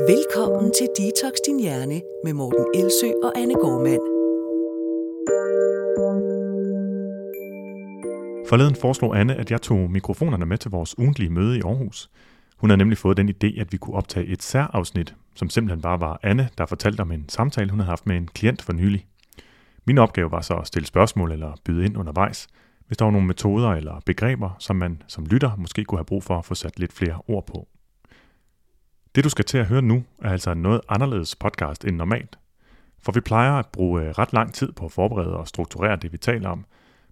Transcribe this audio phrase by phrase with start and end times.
[0.00, 4.00] Velkommen til Detox Din Hjerne med Morten Elsø og Anne Gormand.
[8.48, 12.10] Forleden foreslog Anne, at jeg tog mikrofonerne med til vores ugentlige møde i Aarhus.
[12.56, 16.00] Hun havde nemlig fået den idé, at vi kunne optage et særafsnit, som simpelthen bare
[16.00, 19.06] var Anne, der fortalte om en samtale, hun havde haft med en klient for nylig.
[19.86, 22.48] Min opgave var så at stille spørgsmål eller byde ind undervejs,
[22.86, 26.24] hvis der var nogle metoder eller begreber, som man som lytter måske kunne have brug
[26.24, 27.68] for at få sat lidt flere ord på.
[29.16, 32.38] Det du skal til at høre nu er altså en noget anderledes podcast end normalt.
[33.02, 36.12] For vi plejer at bruge øh, ret lang tid på at forberede og strukturere det,
[36.12, 36.64] vi taler om.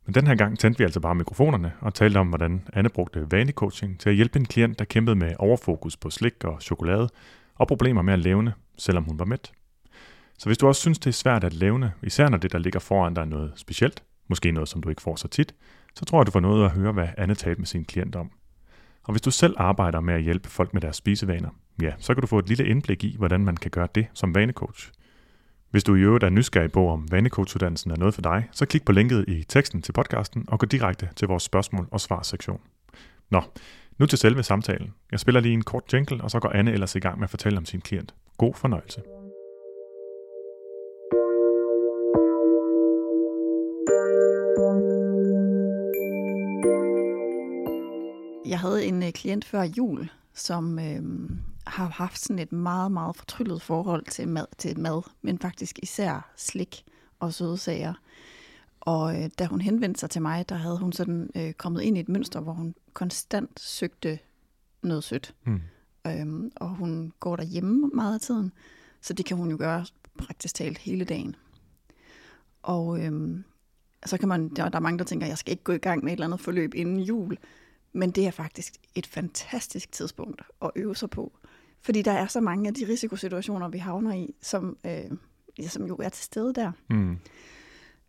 [0.07, 3.31] Men den her gang tændte vi altså bare mikrofonerne og talte om, hvordan Anne brugte
[3.31, 7.09] vanecoaching til at hjælpe en klient, der kæmpede med overfokus på slik og chokolade
[7.55, 9.53] og problemer med at levne, selvom hun var mæt.
[10.39, 12.81] Så hvis du også synes, det er svært at levne, især når det, der ligger
[12.81, 15.55] foran dig, er noget specielt, måske noget, som du ikke får så tit,
[15.95, 18.31] så tror jeg, du får noget at høre, hvad Anne talte med sin klient om.
[19.05, 21.51] Og hvis du selv arbejder med at hjælpe folk med deres spisevaner,
[21.83, 24.35] ja, så kan du få et lille indblik i, hvordan man kan gøre det som
[24.35, 24.91] vanecoach.
[25.71, 28.85] Hvis du i øvrigt er nysgerrig på, om vanecoachuddannelsen er noget for dig, så klik
[28.85, 32.61] på linket i teksten til podcasten og gå direkte til vores spørgsmål- og svar-sektion.
[33.31, 33.43] Nå,
[33.99, 34.95] nu til selve samtalen.
[35.13, 37.31] Jeg spiller lige en kort jingle, og så går Anne ellers i gang med at
[37.31, 38.15] fortælle om sin klient.
[38.39, 39.01] God fornøjelse.
[48.55, 51.31] Jeg havde en øh, klient før jul, som øh,
[51.67, 56.33] har haft sådan et meget, meget fortryllet forhold til mad, til mad, men faktisk især
[56.37, 56.85] slik
[57.19, 57.95] og søde sager.
[58.81, 61.97] Og øh, da hun henvendte sig til mig, der havde hun sådan øh, kommet ind
[61.97, 64.19] i et mønster, hvor hun konstant søgte
[64.83, 65.35] noget sødt.
[65.47, 65.61] Mm.
[66.07, 68.53] Øhm, og hun går derhjemme meget af tiden,
[69.01, 69.87] så det kan hun jo gøre
[70.19, 71.37] praktisk talt hele dagen.
[72.63, 73.45] Og øhm,
[74.07, 76.05] så kan man, der, der er mange, der tænker, jeg skal ikke gå i gang
[76.05, 77.39] med et eller andet forløb inden jul.
[77.95, 81.33] Men det er faktisk et fantastisk tidspunkt at øve sig på.
[81.81, 85.11] Fordi der er så mange af de risikosituationer, vi havner i, som, øh,
[85.59, 86.73] ja, som jo er til stede der.
[86.91, 87.19] Mm.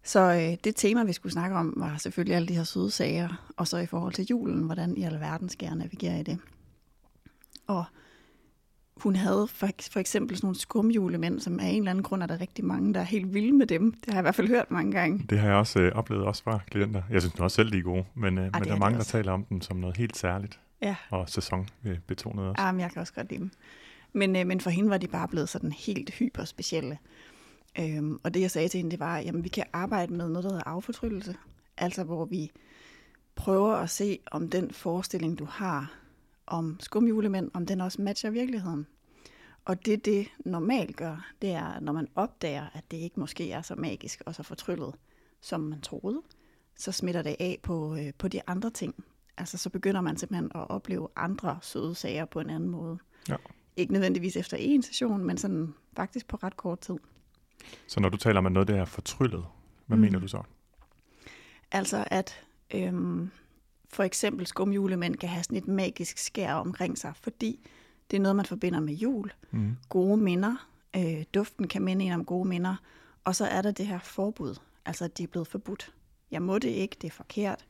[0.03, 3.51] Så øh, det tema, vi skulle snakke om, var selvfølgelig alle de her søde sager,
[3.57, 6.39] og så i forhold til julen, hvordan i alverden skal jeg navigere i det.
[7.67, 7.85] Og
[8.97, 12.27] hun havde for, for eksempel sådan nogle skumjulemænd, som af en eller anden grund er
[12.27, 13.91] der rigtig mange, der er helt vilde med dem.
[13.91, 15.25] Det har jeg i hvert fald hørt mange gange.
[15.29, 17.01] Det har jeg også øh, oplevet også fra klienter.
[17.11, 18.99] Jeg synes også selv, de er gode, men, øh, men det der er mange, de
[18.99, 20.59] der taler om dem som noget helt særligt.
[20.81, 20.95] Ja.
[21.09, 22.61] Og sæsonbetonet også.
[22.63, 23.51] Ja, men jeg kan også godt lide dem.
[24.13, 26.97] Men, øh, men for hende var de bare blevet sådan helt hyperspecielle.
[27.79, 30.43] Øhm, og det jeg sagde til hende, det var, at vi kan arbejde med noget,
[30.43, 31.35] der hedder affortryllelse.
[31.77, 32.51] Altså hvor vi
[33.35, 35.93] prøver at se, om den forestilling, du har
[36.47, 38.87] om skumjulemænd, om den også matcher virkeligheden.
[39.65, 43.61] Og det, det normalt gør, det er, når man opdager, at det ikke måske er
[43.61, 44.95] så magisk og så fortryllet,
[45.41, 46.21] som man troede,
[46.75, 48.95] så smitter det af på, øh, på de andre ting.
[49.37, 52.97] Altså så begynder man simpelthen at opleve andre søde sager på en anden måde.
[53.29, 53.35] Ja.
[53.77, 56.95] Ikke nødvendigvis efter en session, men sådan faktisk på ret kort tid.
[57.87, 59.45] Så når du taler om, at noget der er fortryllet,
[59.85, 60.01] hvad Mm.
[60.01, 60.41] mener du så?
[61.71, 63.31] Altså at øhm,
[63.89, 67.59] for eksempel skumjulemænd kan have sådan et magisk skær omkring sig, fordi
[68.11, 69.31] det er noget, man forbinder med jul.
[69.51, 69.77] Mm.
[69.89, 70.69] Gode minder.
[70.95, 72.75] Øh, duften kan minde en om gode minder.
[73.23, 75.93] Og så er der det her forbud, altså at de er blevet forbudt.
[76.31, 77.65] Jeg må det ikke, det er forkert.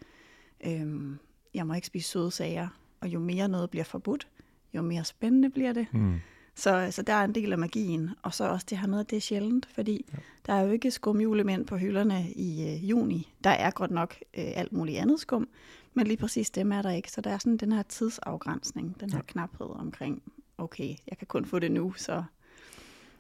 [0.66, 1.20] Øhm,
[1.54, 2.68] jeg må ikke spise søde sager.
[3.02, 4.28] Og jo mere noget bliver forbudt,
[4.74, 5.88] jo mere spændende bliver det.
[5.94, 6.20] Mm.
[6.56, 9.10] Så, så der er en del af magien, og så også det her med, at
[9.10, 10.18] det er sjældent, fordi ja.
[10.46, 13.34] der er jo ikke skumjulemænd på hylderne i øh, juni.
[13.44, 15.48] Der er godt nok øh, alt muligt andet skum,
[15.94, 17.12] men lige præcis dem er der ikke.
[17.12, 19.24] Så der er sådan den her tidsafgrænsning, den her Ja.
[19.28, 20.22] knaphed omkring,
[20.58, 22.24] okay, jeg kan kun få det nu, så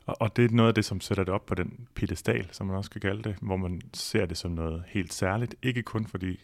[0.06, 2.68] Og, og det er noget af det, som sætter det op på den pedestal, som
[2.68, 5.56] man også kan kalde det, hvor man ser det som noget helt særligt.
[5.64, 6.40] Ikke kun fordi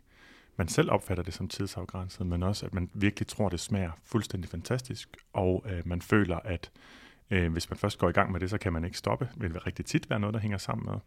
[0.58, 4.50] man selv opfatter det som tidsafgrænset, men også at man virkelig tror, det smager fuldstændig
[4.50, 6.72] fantastisk, og øh, man føler, at
[7.32, 9.30] øh, hvis man først går i gang med det, så kan man ikke stoppe.
[9.42, 11.00] Det vil rigtig tit være noget, der hænger sammen med.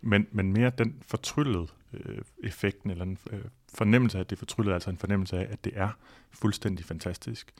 [0.00, 3.44] Men, men mere den fortryllede øh, effekten, eller en øh,
[3.74, 5.90] fornemmelse af, at det er fortryllet, altså en fornemmelse af, at det er
[6.30, 7.52] fuldstændig fantastisk.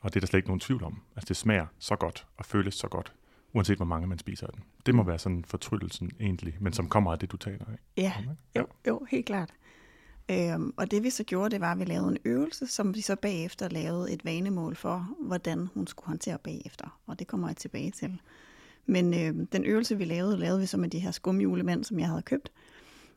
[0.00, 1.02] Og det er der slet ikke nogen tvivl om.
[1.16, 3.12] Altså det smager så godt, og føles så godt,
[3.52, 4.62] uanset hvor mange man spiser af den.
[4.86, 7.78] Det må være sådan fortryllelsen egentlig, men som kommer af det, du taler af.
[8.54, 9.50] ja, jo, jo helt klart.
[10.30, 13.00] Øhm, og det vi så gjorde, det var, at vi lavede en øvelse, som vi
[13.00, 17.00] så bagefter lavede et vanemål for, hvordan hun skulle håndtere bagefter.
[17.06, 18.20] Og det kommer jeg tilbage til.
[18.86, 22.08] Men øh, den øvelse, vi lavede, lavede vi så med de her skumjulemænd, som jeg
[22.08, 22.52] havde købt.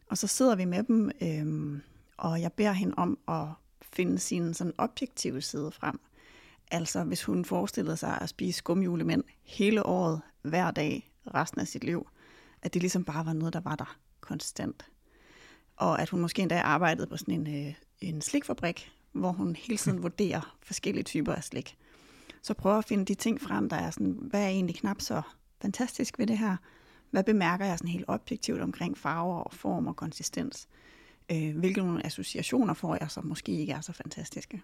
[0.09, 1.79] Og så sidder vi med dem, øh,
[2.17, 3.47] og jeg beder hende om at
[3.81, 5.99] finde sin sådan objektive side frem.
[6.71, 11.83] Altså hvis hun forestillede sig at spise skumjulemænd hele året, hver dag, resten af sit
[11.83, 12.07] liv,
[12.61, 14.85] at det ligesom bare var noget, der var der konstant.
[15.75, 19.77] Og at hun måske endda arbejdede på sådan en, øh, en slikfabrik, hvor hun hele
[19.77, 21.77] tiden vurderer forskellige typer af slik.
[22.41, 25.21] Så prøv at finde de ting frem, der er sådan, hvad er egentlig knap så
[25.61, 26.57] fantastisk ved det her?
[27.11, 30.67] Hvad bemærker jeg sådan helt objektivt omkring farver og form og konsistens?
[31.31, 34.61] Øh, hvilke nogle associationer får jeg, som måske ikke er så fantastiske?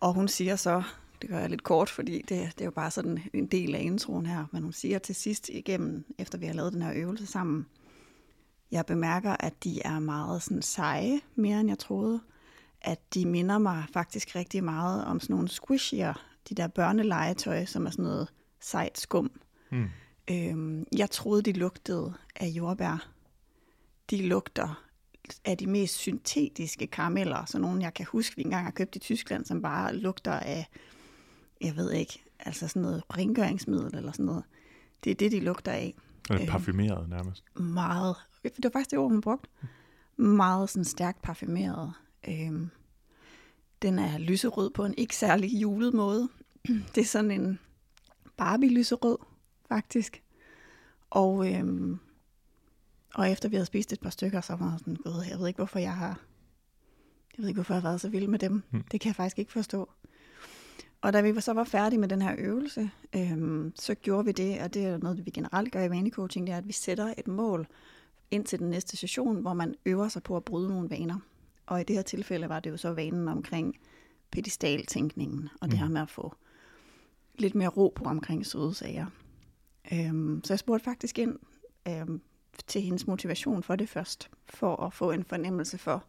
[0.00, 0.82] Og hun siger så,
[1.22, 3.82] det gør jeg lidt kort, fordi det, det er jo bare sådan en del af
[3.82, 7.26] introen her, men hun siger til sidst igennem, efter vi har lavet den her øvelse
[7.26, 7.66] sammen,
[8.72, 12.20] jeg bemærker, at de er meget sådan seje, mere end jeg troede.
[12.80, 16.14] At de minder mig faktisk rigtig meget om sådan nogle squishier,
[16.48, 18.28] de der børnelegetøj, som er sådan noget
[18.60, 19.30] sejt skum.
[19.70, 19.88] Mm.
[20.30, 23.08] Øhm, jeg troede, de lugtede af jordbær.
[24.10, 24.84] De lugter
[25.44, 28.98] af de mest syntetiske karameller, så nogle jeg kan huske, vi engang har købt i
[28.98, 30.68] Tyskland, som bare lugter af,
[31.60, 34.44] jeg ved ikke, altså sådan noget rengøringsmiddel eller sådan noget.
[35.04, 35.94] Det er det, de lugter af.
[36.30, 37.44] Er det parfumeret nærmest?
[37.56, 38.16] Meget.
[38.42, 39.48] Det var faktisk det ord, hun brugte.
[40.16, 41.92] Meget sådan stærkt parfumeret.
[42.28, 42.70] Øhm,
[43.82, 46.28] den er lyserød på en ikke særlig julet måde.
[46.94, 47.58] Det er sådan en
[48.36, 49.18] Barbie-lyserød,
[49.68, 50.22] faktisk.
[51.10, 51.98] Og, øhm,
[53.14, 55.46] og efter vi havde spist et par stykker, så var jeg sådan, Gud, jeg ved
[55.46, 56.20] ikke, hvorfor jeg har,
[57.36, 58.62] jeg ved ikke, hvorfor jeg har været så vild med dem.
[58.70, 58.82] Mm.
[58.82, 59.90] Det kan jeg faktisk ikke forstå.
[61.00, 64.60] Og da vi så var færdige med den her øvelse, øhm, så gjorde vi det,
[64.60, 67.28] og det er noget, vi generelt gør i vanecoaching, det er, at vi sætter et
[67.28, 67.66] mål
[68.32, 71.18] ind til den næste session, hvor man øver sig på at bryde nogle vaner.
[71.66, 73.78] Og i det her tilfælde var det jo så vanen omkring
[74.30, 75.82] pedestaltænkningen, og det mm.
[75.82, 76.34] her med at få
[77.38, 79.06] lidt mere ro på omkring søde sager.
[79.92, 81.38] Øhm, så jeg spurgte faktisk ind
[81.88, 82.20] øhm,
[82.66, 86.04] til hendes motivation for det først, for at få en fornemmelse for,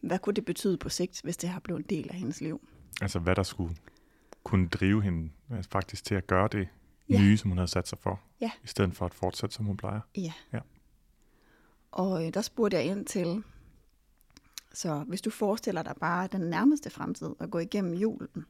[0.00, 2.60] hvad kunne det betyde på sigt, hvis det har blevet en del af hendes liv.
[3.00, 3.76] Altså hvad der skulle
[4.44, 6.68] kunne drive hende altså faktisk til at gøre det
[7.08, 7.20] ja.
[7.20, 8.50] nye, som hun havde sat sig for, ja.
[8.64, 10.00] i stedet for at fortsætte, som hun plejer.
[10.16, 10.32] Ja.
[10.52, 10.58] ja.
[11.92, 13.42] Og øh, der spurgte jeg ind til,
[14.72, 18.46] så hvis du forestiller dig bare den nærmeste fremtid at gå igennem julen,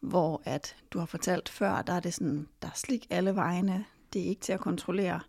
[0.00, 3.84] hvor at du har fortalt før, der er det sådan, der er slik alle vegne,
[4.12, 5.20] det er ikke til at kontrollere.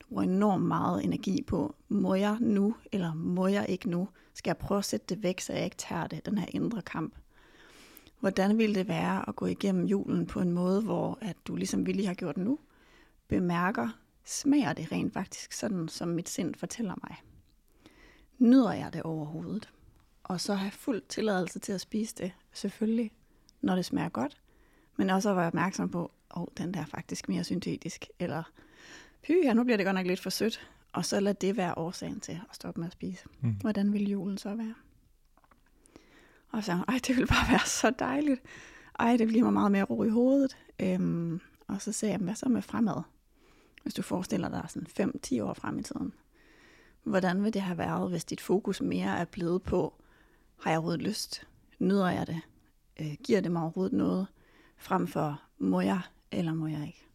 [0.00, 4.08] Du bruger enormt meget energi på, må jeg nu, eller må jeg ikke nu?
[4.34, 6.82] Skal jeg prøve at sætte det væk, så jeg ikke tager det, den her indre
[6.82, 7.14] kamp?
[8.20, 11.86] Hvordan ville det være at gå igennem julen på en måde, hvor at du ligesom
[11.86, 12.58] vi lige har gjort nu,
[13.28, 13.88] bemærker,
[14.24, 17.16] smager det rent faktisk sådan, som mit sind fortæller mig?
[18.38, 19.72] Nyder jeg det overhovedet?
[20.24, 23.10] Og så har jeg fuld tilladelse til at spise det, selvfølgelig,
[23.60, 24.40] når det smager godt,
[24.96, 28.42] men også at være opmærksom på, åh, oh, den der er faktisk mere syntetisk, eller
[29.22, 31.78] py, ja, nu bliver det godt nok lidt for sødt, og så lad det være
[31.78, 33.24] årsagen til at stoppe med at spise.
[33.40, 33.50] Mm.
[33.60, 34.74] Hvordan vil julen så være?
[36.50, 38.40] Og så ej, det ville bare være så dejligt.
[38.98, 40.56] Ej, det bliver mig meget mere ro i hovedet.
[40.80, 43.02] Øhm, og så sagde jeg, hvad så med fremad?
[43.82, 46.12] Hvis du forestiller dig sådan 5-10 år frem i tiden.
[47.02, 49.94] Hvordan vil det have været, hvis dit fokus mere er blevet på,
[50.60, 51.46] har jeg overhovedet lyst?
[51.78, 52.40] Nyder jeg det?
[53.00, 54.26] Øh, giver det mig overhovedet noget?
[54.76, 56.00] Frem for, må jeg
[56.32, 57.06] eller må jeg ikke?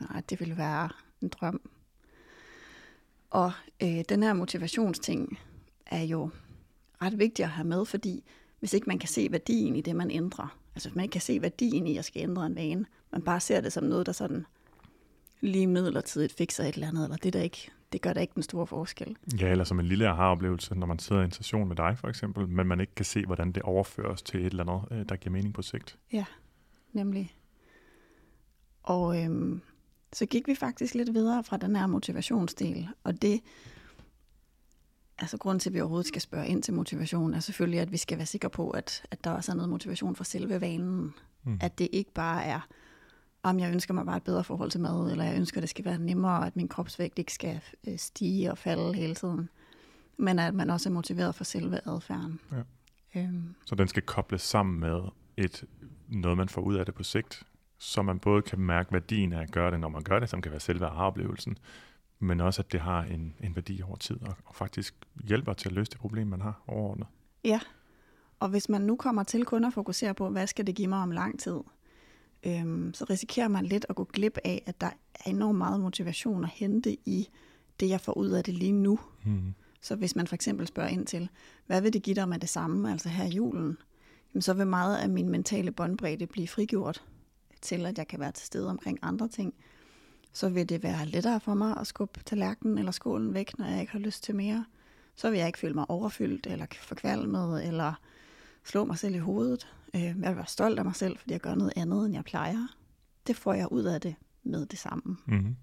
[0.00, 0.88] Nej, det ville være
[1.20, 1.70] en drøm.
[3.30, 3.52] Og
[3.82, 5.38] øh, den her motivationsting
[5.86, 6.30] er jo
[7.02, 8.24] ret vigtig at have med, fordi
[8.58, 11.20] hvis ikke man kan se værdien i det, man ændrer, altså hvis man ikke kan
[11.20, 14.12] se værdien i at skal ændre en vane, man bare ser det som noget, der
[14.12, 14.46] sådan
[15.42, 18.42] lige midlertidigt fikser et eller andet, eller det der ikke, det gør da ikke den
[18.42, 19.16] store forskel.
[19.40, 22.08] Ja, eller som en lille aha-oplevelse, når man sidder i en session med dig for
[22.08, 25.16] eksempel, men man ikke kan se, hvordan det overføres til et eller andet, øh, der
[25.16, 25.98] giver mening på sigt.
[26.12, 26.24] Ja,
[26.92, 27.36] nemlig.
[28.82, 29.60] Og øhm,
[30.12, 33.40] så gik vi faktisk lidt videre fra den her motivationsdel, og det
[35.18, 37.96] altså grund til, at vi overhovedet skal spørge ind til motivation, er selvfølgelig, at vi
[37.96, 41.14] skal være sikre på, at, at der også er noget motivation for selve vanen.
[41.44, 41.58] Mm.
[41.60, 42.60] At det ikke bare er,
[43.42, 45.70] om jeg ønsker mig bare et bedre forhold til mad, eller jeg ønsker, at det
[45.70, 49.48] skal være nemmere, at min kropsvægt ikke skal øh, stige og falde hele tiden.
[50.16, 52.40] Men at man også er motiveret for selve adfærden.
[52.52, 53.20] Ja.
[53.20, 53.54] Øhm.
[53.66, 55.00] Så den skal kobles sammen med
[55.36, 55.64] et,
[56.08, 57.42] noget, man får ud af det på sigt,
[57.78, 60.42] så man både kan mærke værdien af at gøre det, når man gør det, som
[60.42, 61.58] kan være selve oplevelsen,
[62.18, 64.94] men også at det har en, en værdi over tid, og, og faktisk
[65.24, 67.06] hjælper til at løse det problem, man har overordnet.
[67.44, 67.60] Ja,
[68.40, 70.98] og hvis man nu kommer til kun at fokusere på, hvad skal det give mig
[70.98, 71.60] om lang tid,
[72.46, 76.44] øhm, så risikerer man lidt at gå glip af, at der er enormt meget motivation
[76.44, 77.28] at hente i
[77.80, 78.98] det, jeg får ud af det lige nu.
[79.24, 79.54] Mm.
[79.80, 81.28] Så hvis man for eksempel spørger ind til,
[81.66, 83.78] hvad vil det give dig med det samme, altså her i julen,
[84.34, 87.04] jamen så vil meget af min mentale båndbredde blive frigjort
[87.62, 89.54] til, at jeg kan være til stede omkring andre ting,
[90.32, 93.80] så vil det være lettere for mig at skubbe tallerkenen eller skålen væk, når jeg
[93.80, 94.64] ikke har lyst til mere.
[95.14, 97.92] Så vil jeg ikke føle mig overfyldt eller forkvalmet eller
[98.64, 99.68] slå mig selv i hovedet.
[99.96, 102.24] Øh, jeg vil være stolt af mig selv, fordi jeg gør noget andet, end jeg
[102.24, 102.76] plejer.
[103.26, 105.16] Det får jeg ud af det med det samme.
[105.26, 105.56] Mm-hmm.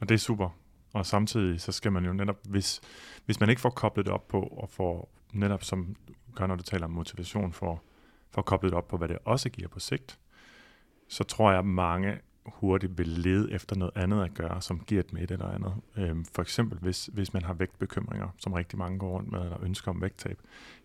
[0.00, 0.48] Og det er super.
[0.92, 2.80] Og samtidig så skal man jo netop, hvis,
[3.24, 5.96] hvis man ikke får koblet det op på, og får netop som
[6.34, 7.82] gør, når du taler om motivation, for
[8.32, 10.18] for koblet op på, hvad det også giver på sigt,
[11.08, 15.00] så tror jeg, at mange hurtigt vil lede efter noget andet at gøre, som giver
[15.00, 15.74] et med et eller andet.
[15.96, 19.64] Øhm, for eksempel, hvis, hvis man har vægtbekymringer, som rigtig mange går rundt med, eller
[19.64, 20.38] ønsker om vægttab,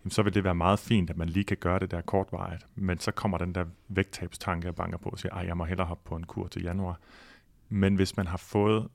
[0.04, 2.66] jamen, så vil det være meget fint, at man lige kan gøre det der kortvarigt,
[2.74, 5.86] men så kommer den der vægttabstanke og banker på og siger, at jeg må hellere
[5.86, 7.00] hoppe på en kur til januar.
[7.68, 8.88] Men hvis man har fået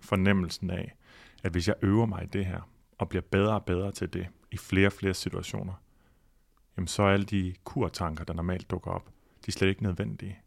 [0.00, 0.96] fornemmelsen af,
[1.42, 4.26] at hvis jeg øver mig i det her, og bliver bedre og bedre til det
[4.50, 5.74] i flere og flere situationer,
[6.76, 9.06] jamen så er alle de kurtanker, der normalt dukker op,
[9.46, 10.38] de er slet ikke nødvendige.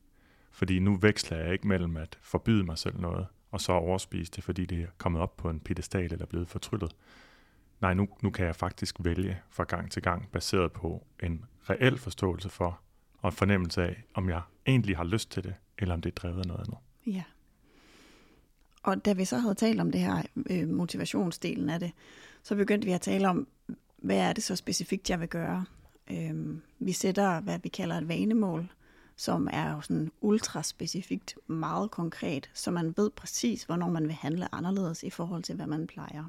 [0.57, 4.43] Fordi nu veksler jeg ikke mellem at forbyde mig selv noget, og så overspise det,
[4.43, 6.95] fordi det er kommet op på en pedestal eller blevet fortryllet.
[7.81, 11.97] Nej, nu, nu kan jeg faktisk vælge fra gang til gang, baseret på en reel
[11.97, 12.79] forståelse for,
[13.17, 16.15] og en fornemmelse af, om jeg egentlig har lyst til det, eller om det er
[16.15, 16.77] drevet af noget andet.
[17.05, 17.23] Ja.
[18.83, 21.91] Og da vi så havde talt om det her øh, motivationsdelen af det,
[22.43, 23.47] så begyndte vi at tale om,
[23.97, 25.65] hvad er det så specifikt, jeg vil gøre.
[26.11, 28.69] Øhm, vi sætter, hvad vi kalder et vanemål,
[29.17, 34.55] som er jo sådan ultraspecifikt, meget konkret, så man ved præcis, hvornår man vil handle
[34.55, 36.25] anderledes i forhold til, hvad man plejer.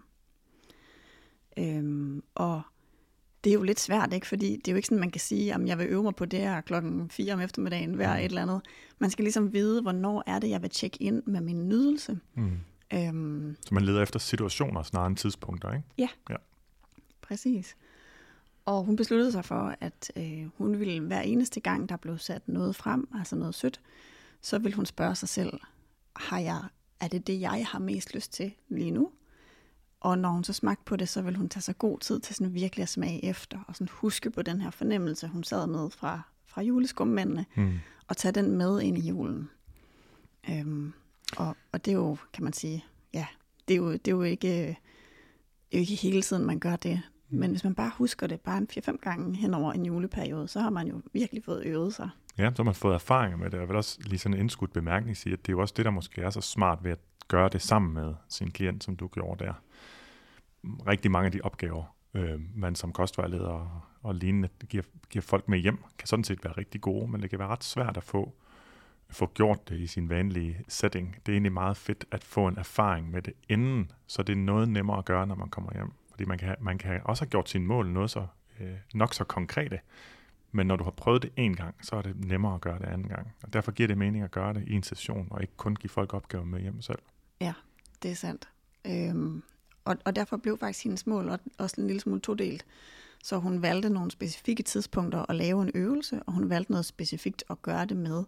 [1.59, 2.62] Øhm, og
[3.45, 4.26] det er jo lidt svært, ikke?
[4.26, 6.25] fordi det er jo ikke sådan, man kan sige, at jeg vil øve mig på
[6.25, 8.18] det her klokken 4 om eftermiddagen hver mm.
[8.18, 8.61] et eller andet.
[8.99, 12.18] Man skal ligesom vide, hvornår er det, jeg vil tjekke ind med min nydelse.
[12.35, 12.59] Mm.
[12.95, 15.88] Øhm, så man leder efter situationer snarere end tidspunkter, ikke?
[15.99, 16.37] Ja, ja.
[17.23, 17.76] præcis.
[18.68, 22.48] Og hun besluttede sig for, at øh, hun ville hver eneste gang, der blev sat
[22.48, 23.80] noget frem, altså noget sødt,
[24.40, 25.60] så ville hun spørge sig selv,
[26.16, 26.62] har jeg,
[27.00, 29.10] er det det, jeg har mest lyst til lige nu?
[30.00, 32.34] Og når hun så smagte på det, så vil hun tage sig god tid til
[32.34, 35.90] sådan virkelig at smage efter, og sådan huske på den her fornemmelse, hun sad med
[35.90, 37.78] fra, fra juleskummændene, mm.
[38.08, 39.50] og tage den med ind i julen.
[40.50, 40.92] Øhm,
[41.37, 42.84] og, og det er jo, kan man sige,
[43.14, 43.26] ja,
[43.68, 44.76] det er jo, det er jo ikke, det
[45.72, 47.02] er jo ikke hele tiden, man gør det.
[47.30, 50.61] Men hvis man bare husker det bare en 4-5 gange hen over en juleperiode, så
[50.61, 52.11] har man jo virkelig fået øvet sig.
[52.38, 53.58] Ja, så har man fået erfaringer med det.
[53.58, 55.85] Jeg vil også lige sådan en indskudt bemærkning sige, at det er jo også det,
[55.85, 59.08] der måske er så smart ved at gøre det sammen med sin klient, som du
[59.08, 59.52] gjorde der.
[60.64, 65.58] Rigtig mange af de opgaver, øh, man som kostvejleder og lignende giver, giver folk med
[65.58, 68.32] hjem, kan sådan set være rigtig gode, men det kan være ret svært at få,
[69.11, 71.16] få gjort det i sin vanlige setting.
[71.26, 74.37] Det er egentlig meget fedt at få en erfaring med det inden, så det er
[74.37, 75.92] noget nemmere at gøre, når man kommer hjem.
[76.18, 78.26] Fordi man kan, man kan også have gjort sine mål noget så,
[78.60, 79.80] øh, nok så konkrete,
[80.52, 82.84] men når du har prøvet det en gang, så er det nemmere at gøre det
[82.84, 83.34] anden gang.
[83.42, 85.90] Og derfor giver det mening at gøre det i en session, og ikke kun give
[85.90, 86.98] folk opgaver med hjem selv.
[87.40, 87.52] Ja,
[88.02, 88.48] det er sandt.
[88.84, 89.42] Øhm,
[89.84, 92.66] og, og derfor blev faktisk hendes mål også en lille smule todelt.
[93.25, 97.44] Så hun valgte nogle specifikke tidspunkter at lave en øvelse, og hun valgte noget specifikt
[97.50, 98.25] at gøre det med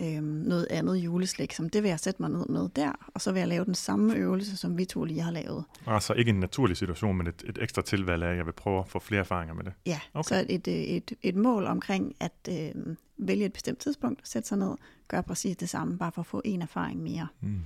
[0.00, 3.32] øhm, noget andet juleslæg, som det vil jeg sætte mig ned med der, og så
[3.32, 5.64] vil jeg lave den samme øvelse, som vi to lige har lavet.
[5.86, 8.78] Altså ikke en naturlig situation, men et, et ekstra tilvalg af, at jeg vil prøve
[8.78, 9.72] at få flere erfaringer med det?
[9.86, 10.28] Ja, okay.
[10.28, 14.58] så et, et, et, et mål omkring at øh, vælge et bestemt tidspunkt, sætte sig
[14.58, 14.74] ned,
[15.08, 17.26] gøre præcis det samme, bare for at få en erfaring mere.
[17.40, 17.58] Mm.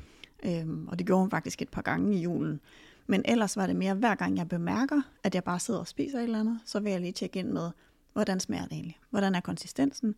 [0.45, 2.61] Øhm, og det gjorde hun faktisk et par gange i julen.
[3.07, 6.19] Men ellers var det mere, hver gang jeg bemærker, at jeg bare sidder og spiser
[6.19, 7.71] et eller andet, så vil jeg lige tjekke ind med,
[8.13, 8.99] hvordan smager det egentlig?
[9.11, 10.15] Hvordan er konsistensen?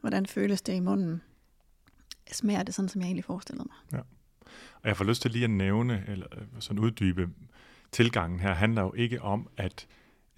[0.00, 1.22] Hvordan føles det i munden?
[2.32, 3.98] Smager det sådan, som jeg egentlig forestillede mig.
[3.98, 4.04] Ja.
[4.82, 7.28] Og jeg får lyst til lige at nævne, eller øh, sådan uddybe,
[7.92, 9.86] tilgangen her handler jo ikke om at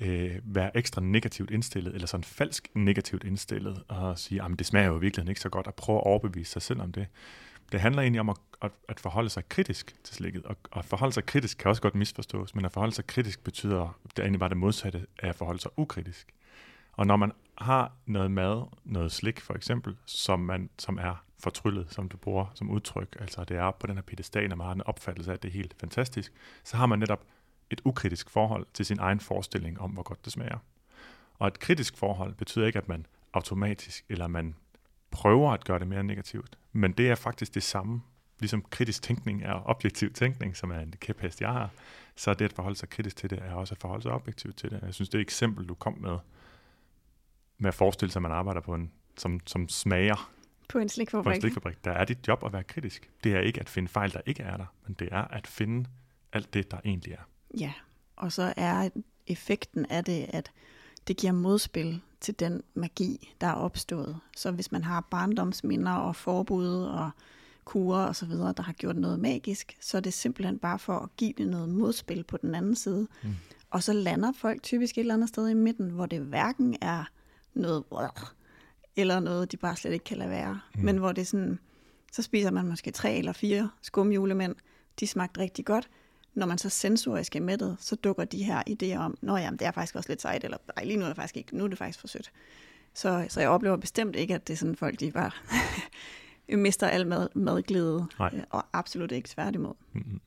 [0.00, 4.86] øh, være ekstra negativt indstillet, eller sådan falsk negativt indstillet, og sige, at det smager
[4.86, 7.06] jo virkelig ikke så godt, at prøve at overbevise sig selv om det.
[7.72, 11.12] Det handler egentlig om at, at, at forholde sig kritisk til slikket, og at forholde
[11.12, 14.40] sig kritisk kan også godt misforstås, men at forholde sig kritisk betyder, det er egentlig
[14.40, 16.32] bare det modsatte af at forholde sig ukritisk.
[17.00, 21.86] Og når man har noget mad, noget slik for eksempel, som, man, som er fortryllet,
[21.90, 24.74] som du bruger som udtryk, altså det er på den her pedestal, og man har
[24.74, 26.32] en opfattelse af, at det er helt fantastisk,
[26.64, 27.24] så har man netop
[27.70, 30.58] et ukritisk forhold til sin egen forestilling om, hvor godt det smager.
[31.38, 34.54] Og et kritisk forhold betyder ikke, at man automatisk, eller man
[35.10, 38.02] prøver at gøre det mere negativt, men det er faktisk det samme,
[38.38, 41.70] ligesom kritisk tænkning er objektiv tænkning, som er en kæphest, jeg har,
[42.16, 44.70] så det at forholde sig kritisk til det, er også at forholde sig objektivt til
[44.70, 44.80] det.
[44.82, 46.18] Jeg synes, det eksempel, du kom med,
[47.60, 50.30] med at forestille sig, at man arbejder på en, som, som smager
[50.68, 51.24] på en slikfabrik.
[51.24, 51.84] På en slikfabrik.
[51.84, 53.10] Der er dit job at være kritisk.
[53.24, 55.88] Det er ikke at finde fejl, der ikke er der, men det er at finde
[56.32, 57.22] alt det, der egentlig er.
[57.58, 57.72] Ja,
[58.16, 58.88] og så er
[59.26, 60.50] effekten af det, at
[61.08, 64.20] det giver modspil til den magi, der er opstået.
[64.36, 67.10] Så hvis man har barndomsminder og forbud og
[67.64, 70.98] kurer og så videre, der har gjort noget magisk, så er det simpelthen bare for
[70.98, 73.08] at give det noget modspil på den anden side.
[73.22, 73.34] Mm.
[73.70, 77.04] Og så lander folk typisk et eller andet sted i midten, hvor det hverken er
[77.54, 77.84] noget
[78.96, 80.60] eller noget, de bare slet ikke kan lade være.
[80.74, 80.84] Mm.
[80.84, 81.58] Men hvor det er sådan,
[82.12, 84.54] så spiser man måske tre eller fire skumjulemænd,
[85.00, 85.88] de smagte rigtig godt.
[86.34, 89.66] Når man så sensorisk er mættet, så dukker de her idéer om, nå jamen, det
[89.66, 91.68] er faktisk også lidt sejt, eller nej, lige nu er det faktisk ikke, nu er
[91.68, 92.32] det faktisk for sødt.
[92.94, 95.30] Så, så jeg oplever bestemt ikke, at det er sådan folk, de bare
[96.56, 98.06] mister al mad, madglæde.
[98.18, 98.30] Nej.
[98.34, 99.74] Øh, Og absolut ikke tværtimod.
[99.92, 100.20] Mm-hmm.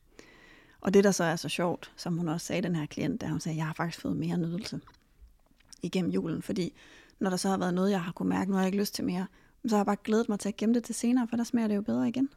[0.82, 3.27] Og det, der så er så sjovt, som hun også sagde, den her klient, der
[3.27, 4.80] hun sagde, jeg har faktisk fået mere nydelse
[5.82, 6.74] igennem julen, fordi
[7.24, 8.96] når der så har været noget, jeg har kunne mærke, nu har jeg ikke lyst
[8.96, 9.27] til mere,
[9.68, 11.68] så har jeg bare glædet mig til at gemme det til senere, for der smager
[11.68, 12.30] det jo bedre igen.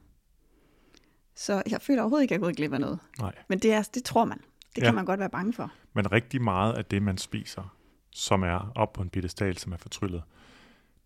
[1.34, 2.98] Så jeg føler overhovedet ikke, at jeg er gået glip af noget.
[3.18, 3.34] Nej.
[3.48, 4.38] Men det, er, det tror man.
[4.76, 4.86] Det Ja.
[4.86, 5.72] kan man godt være bange for.
[5.94, 7.76] Men rigtig meget af det, man spiser,
[8.10, 10.22] som er op på en pedestal, som er fortryllet,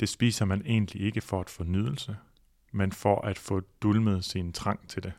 [0.00, 2.16] det spiser man egentlig ikke for at få nydelse,
[2.72, 5.12] men for at få dulmet sin trang til det.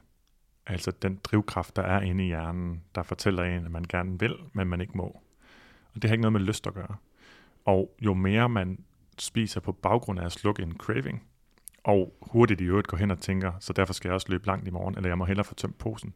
[0.67, 4.35] Altså den drivkraft, der er inde i hjernen, der fortæller en, at man gerne vil,
[4.53, 5.21] men man ikke må.
[5.93, 6.95] Og det har ikke noget med lyst at gøre.
[7.65, 8.83] Og jo mere man
[9.17, 11.23] spiser på baggrund af at slukke en craving,
[11.83, 14.67] og hurtigt i øvrigt går hen og tænker, så derfor skal jeg også løbe langt
[14.67, 16.13] i morgen, eller jeg må hellere få tømt posen,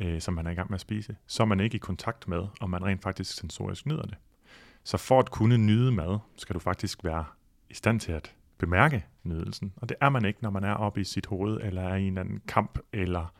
[0.00, 2.28] øh, som man er i gang med at spise, så er man ikke i kontakt
[2.28, 4.16] med, om man rent faktisk sensorisk nyder det.
[4.84, 7.24] Så for at kunne nyde mad, skal du faktisk være
[7.70, 9.72] i stand til at bemærke nydelsen.
[9.76, 12.02] Og det er man ikke, når man er oppe i sit hoved, eller er i
[12.02, 13.34] en anden kamp, eller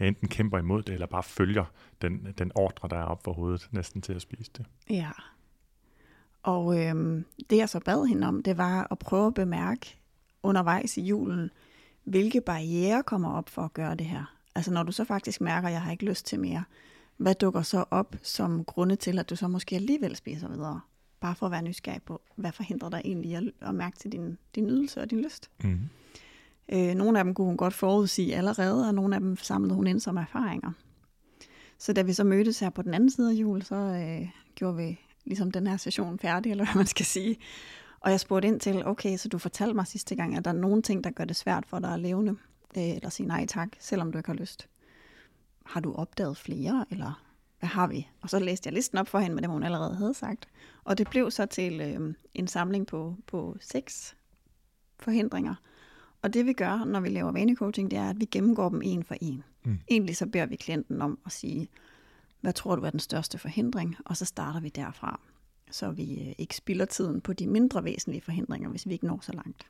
[0.00, 1.64] ja, enten kæmper imod det, eller bare følger
[2.02, 4.66] den, den ordre, der er op for hovedet, næsten til at spise det.
[4.90, 5.10] Ja.
[6.42, 9.98] Og øhm, det jeg så bad hende om, det var at prøve at bemærke
[10.42, 11.50] undervejs i julen,
[12.04, 14.34] hvilke barriere kommer op for at gøre det her.
[14.54, 16.64] Altså når du så faktisk mærker, at jeg har ikke lyst til mere,
[17.16, 20.80] hvad dukker så op som grunde til, at du så måske alligevel spiser videre?
[21.20, 24.38] Bare for at være nysgerrig på, hvad forhindrer dig egentlig at, at mærke til din,
[24.54, 25.50] din nydelse og din lyst?
[25.64, 25.80] Mm.
[26.72, 29.86] Øh, nogle af dem kunne hun godt forudsige allerede, og nogle af dem samlede hun
[29.86, 30.72] ind som erfaringer.
[31.78, 34.76] Så da vi så mødtes her på den anden side af jul, så øh, gjorde
[34.76, 37.36] vi ligesom den her session færdig, eller hvad man skal sige.
[38.00, 40.54] Og jeg spurgte ind til, okay, så du fortalte mig sidste gang, at der er
[40.54, 42.32] nogle ting, der gør det svært for dig at levende,
[42.76, 44.68] øh, eller sige nej tak, selvom du ikke har lyst.
[45.66, 47.24] Har du opdaget flere, eller
[47.58, 48.08] hvad har vi?
[48.20, 50.48] Og så læste jeg listen op for hende med det, hun allerede havde sagt.
[50.84, 54.16] Og det blev så til øh, en samling på, på seks
[54.98, 55.54] forhindringer.
[56.22, 59.04] Og det vi gør, når vi laver vanecoaching, det er, at vi gennemgår dem en
[59.04, 59.42] for en.
[59.64, 59.78] Mm.
[59.90, 61.68] Egentlig så beder vi klienten om at sige,
[62.40, 63.96] hvad tror du er den største forhindring?
[64.04, 65.20] Og så starter vi derfra,
[65.70, 69.18] så vi øh, ikke spilder tiden på de mindre væsentlige forhindringer, hvis vi ikke når
[69.22, 69.66] så langt.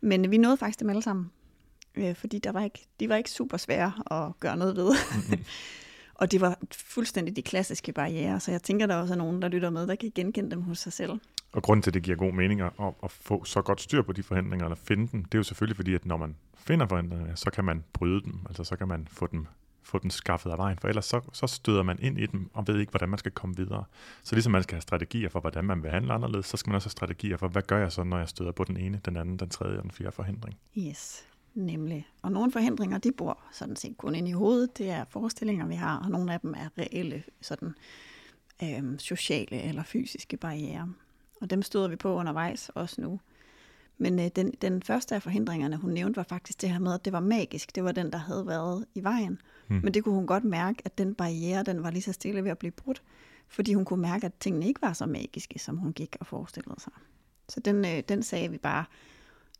[0.00, 1.30] Men vi nåede faktisk dem alle sammen,
[1.94, 4.92] øh, fordi der var ikke, de var ikke super svære at gøre noget ved.
[5.14, 5.44] Mm-hmm.
[6.20, 9.48] og det var fuldstændig de klassiske barriere, så jeg tænker, der også er nogen, der
[9.48, 11.20] lytter med, der kan genkende dem hos sig selv.
[11.52, 14.12] Og grunden til, at det giver god mening at, at få så godt styr på
[14.12, 17.36] de forhindringer, eller finde dem, det er jo selvfølgelig fordi, at når man finder forhindringerne,
[17.36, 19.46] så kan man bryde dem, altså så kan man få dem,
[19.82, 22.66] få dem skaffet af vejen, for ellers så, så støder man ind i dem, og
[22.66, 23.84] ved ikke, hvordan man skal komme videre.
[24.22, 26.76] Så ligesom man skal have strategier for, hvordan man vil handle anderledes, så skal man
[26.76, 29.16] også have strategier for, hvad gør jeg så, når jeg støder på den ene, den
[29.16, 30.58] anden, den tredje og den fjerde forhindring.
[30.78, 32.08] Yes, nemlig.
[32.22, 34.78] Og nogle forhindringer, de bor sådan set kun inde i hovedet.
[34.78, 37.74] Det er forestillinger, vi har, og nogle af dem er reelle sådan,
[38.62, 40.92] øh, sociale eller fysiske barriere.
[41.40, 43.20] Og dem støder vi på undervejs også nu.
[43.98, 47.04] Men øh, den, den første af forhindringerne, hun nævnte, var faktisk det her med, at
[47.04, 47.74] det var magisk.
[47.74, 49.38] Det var den, der havde været i vejen.
[49.68, 49.80] Hmm.
[49.82, 52.50] Men det kunne hun godt mærke, at den barriere, den var lige så stille ved
[52.50, 53.02] at blive brudt.
[53.48, 56.80] Fordi hun kunne mærke, at tingene ikke var så magiske, som hun gik og forestillede
[56.80, 56.92] sig.
[57.48, 58.84] Så den, øh, den sagde vi bare,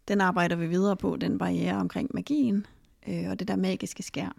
[0.08, 2.66] den arbejder vi videre på, den barriere omkring magien
[3.08, 4.36] øh, og det der magiske skær.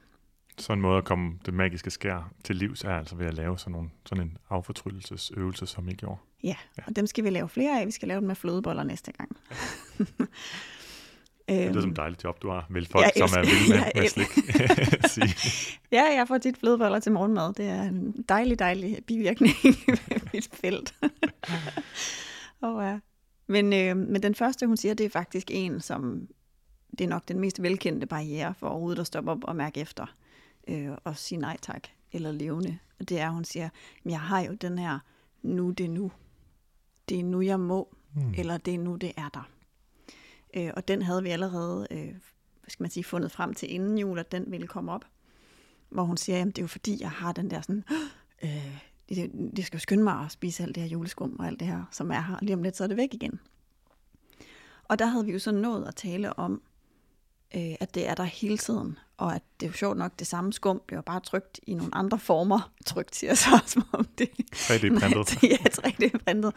[0.58, 3.60] Så en måde at komme det magiske skær til livs er altså ved at lave
[3.60, 6.20] sådan, nogle, sådan en affortryllelsesøvelse, som I gjorde.
[6.44, 6.56] Ja,
[6.88, 7.86] og dem skal vi lave flere af.
[7.86, 9.38] Vi skal lave dem med flødeboller næste gang.
[11.50, 12.66] Det er som et dejligt job, du har.
[12.70, 15.80] Vel folk, Jeg som er elsker- vilde med, med slik.
[15.92, 17.54] Ja, jeg får tit flødeboller til morgenmad.
[17.54, 20.96] Det er en dejlig, dejlig bivirkning ved mit felt.
[22.62, 23.00] og, ja.
[23.48, 26.28] men, øh, men den første, hun siger, det er faktisk en, som
[26.92, 30.06] det er nok den mest velkendte barriere for overhovedet at stoppe op og mærke efter
[30.68, 32.78] øh, og sige nej tak eller levende.
[33.00, 33.70] Og det er, at hun siger,
[34.04, 35.00] "Men jeg har jo den her,
[35.42, 36.12] nu det er nu.
[37.10, 38.34] Det er nu, jeg må, Hmm.
[38.38, 39.50] eller det er nu, det er der.
[40.54, 43.98] Øh, og den havde vi allerede, øh, hvad skal man sige, fundet frem til inden
[43.98, 45.06] jul, at den ville komme op.
[45.90, 47.84] Hvor hun siger, at det er jo fordi, jeg har den der sådan,
[48.44, 51.60] øh, det, det skal jo skynde mig at spise alt det her juleskum og alt
[51.60, 52.38] det her, som er her.
[52.42, 53.40] Lige om lidt, så er det væk igen.
[54.84, 56.62] Og der havde vi jo så nået at tale om,
[57.56, 60.28] øh, at det er der hele tiden, og at det er jo sjovt nok, det
[60.28, 62.72] samme skum bliver bare trygt i nogle andre former.
[62.86, 65.44] Trygt siger jeg så, som om det 3D-printet.
[65.52, 66.54] ja, 3D-printet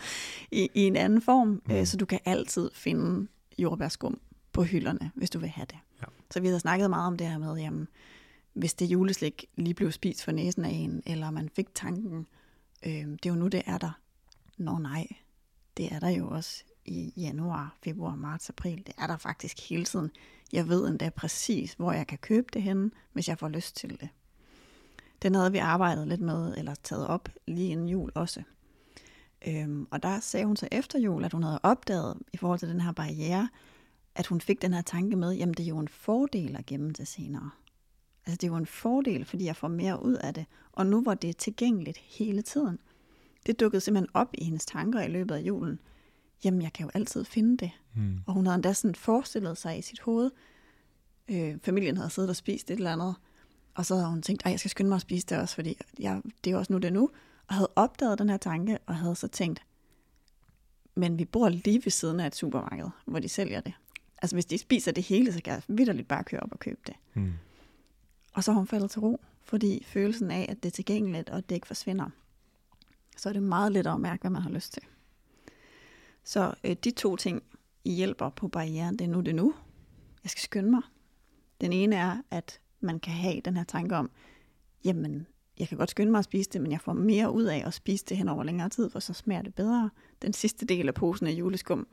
[0.51, 1.75] i, i en anden form, mm.
[1.75, 3.29] øh, så du kan altid finde
[3.59, 4.21] jordbærskum
[4.53, 5.79] på hylderne, hvis du vil have det.
[6.03, 6.07] Ja.
[6.31, 7.89] Så vi har snakket meget om det her med, jamen,
[8.53, 12.27] hvis det juleslik lige blev spist for næsen af en, eller man fik tanken,
[12.87, 14.01] øh, det er jo nu, det er der.
[14.59, 15.07] Nå nej,
[15.77, 18.83] det er der jo også i januar, februar, marts, april.
[18.87, 20.11] Det er der faktisk hele tiden.
[20.53, 23.91] Jeg ved endda præcis, hvor jeg kan købe det henne, hvis jeg får lyst til
[24.01, 24.09] det.
[25.23, 28.43] Den havde vi arbejdet lidt med, eller taget op lige inden jul også.
[29.47, 32.69] Øhm, og der sagde hun så efter jul, at hun havde opdaget i forhold til
[32.69, 33.49] den her barriere,
[34.15, 36.91] at hun fik den her tanke med, jamen det er jo en fordel at gemme
[36.91, 37.51] det senere.
[38.27, 40.47] Altså det er jo en fordel, fordi jeg får mere ud af det.
[40.73, 42.79] Og nu var det tilgængeligt hele tiden.
[43.47, 45.81] Det dukkede simpelthen op i hendes tanker i løbet af julen.
[46.45, 47.71] Jamen jeg kan jo altid finde det.
[47.95, 48.19] Mm.
[48.27, 50.31] Og hun havde endda sådan forestillet sig i sit hoved,
[51.29, 53.15] øh, familien havde siddet og spist et eller andet,
[53.75, 55.79] og så havde hun tænkt, at jeg skal skynde mig at spise det også, fordi
[55.99, 57.11] jeg, det er også nu det er nu,
[57.47, 59.63] og havde opdaget den her tanke, og havde så tænkt,
[60.95, 63.73] men vi bor lige ved siden af et supermarked, hvor de sælger det.
[64.23, 66.81] Altså hvis de spiser det hele, så kan jeg vidderligt bare køre op og købe
[66.87, 66.95] det.
[67.15, 67.33] Mm.
[68.33, 71.49] Og så har hun faldet til ro, fordi følelsen af, at det er tilgængeligt, og
[71.49, 72.11] det ikke forsvinder,
[73.17, 74.83] så er det meget lettere at mærke, hvad man har lyst til.
[76.27, 77.43] Så øh, de to ting
[77.85, 78.99] hjælper på barrieren.
[78.99, 79.55] Det er nu, det er nu.
[80.25, 80.83] Jeg skal skynde mig.
[81.61, 84.11] Den ene er, at man kan have den her tanke om,
[84.85, 85.27] jamen,
[85.59, 87.75] jeg kan godt skynde mig at spise det, men jeg får mere ud af at
[87.75, 89.91] spise det hen over længere tid, for så smager det bedre.
[90.23, 91.87] Den sidste del af posen af juleskum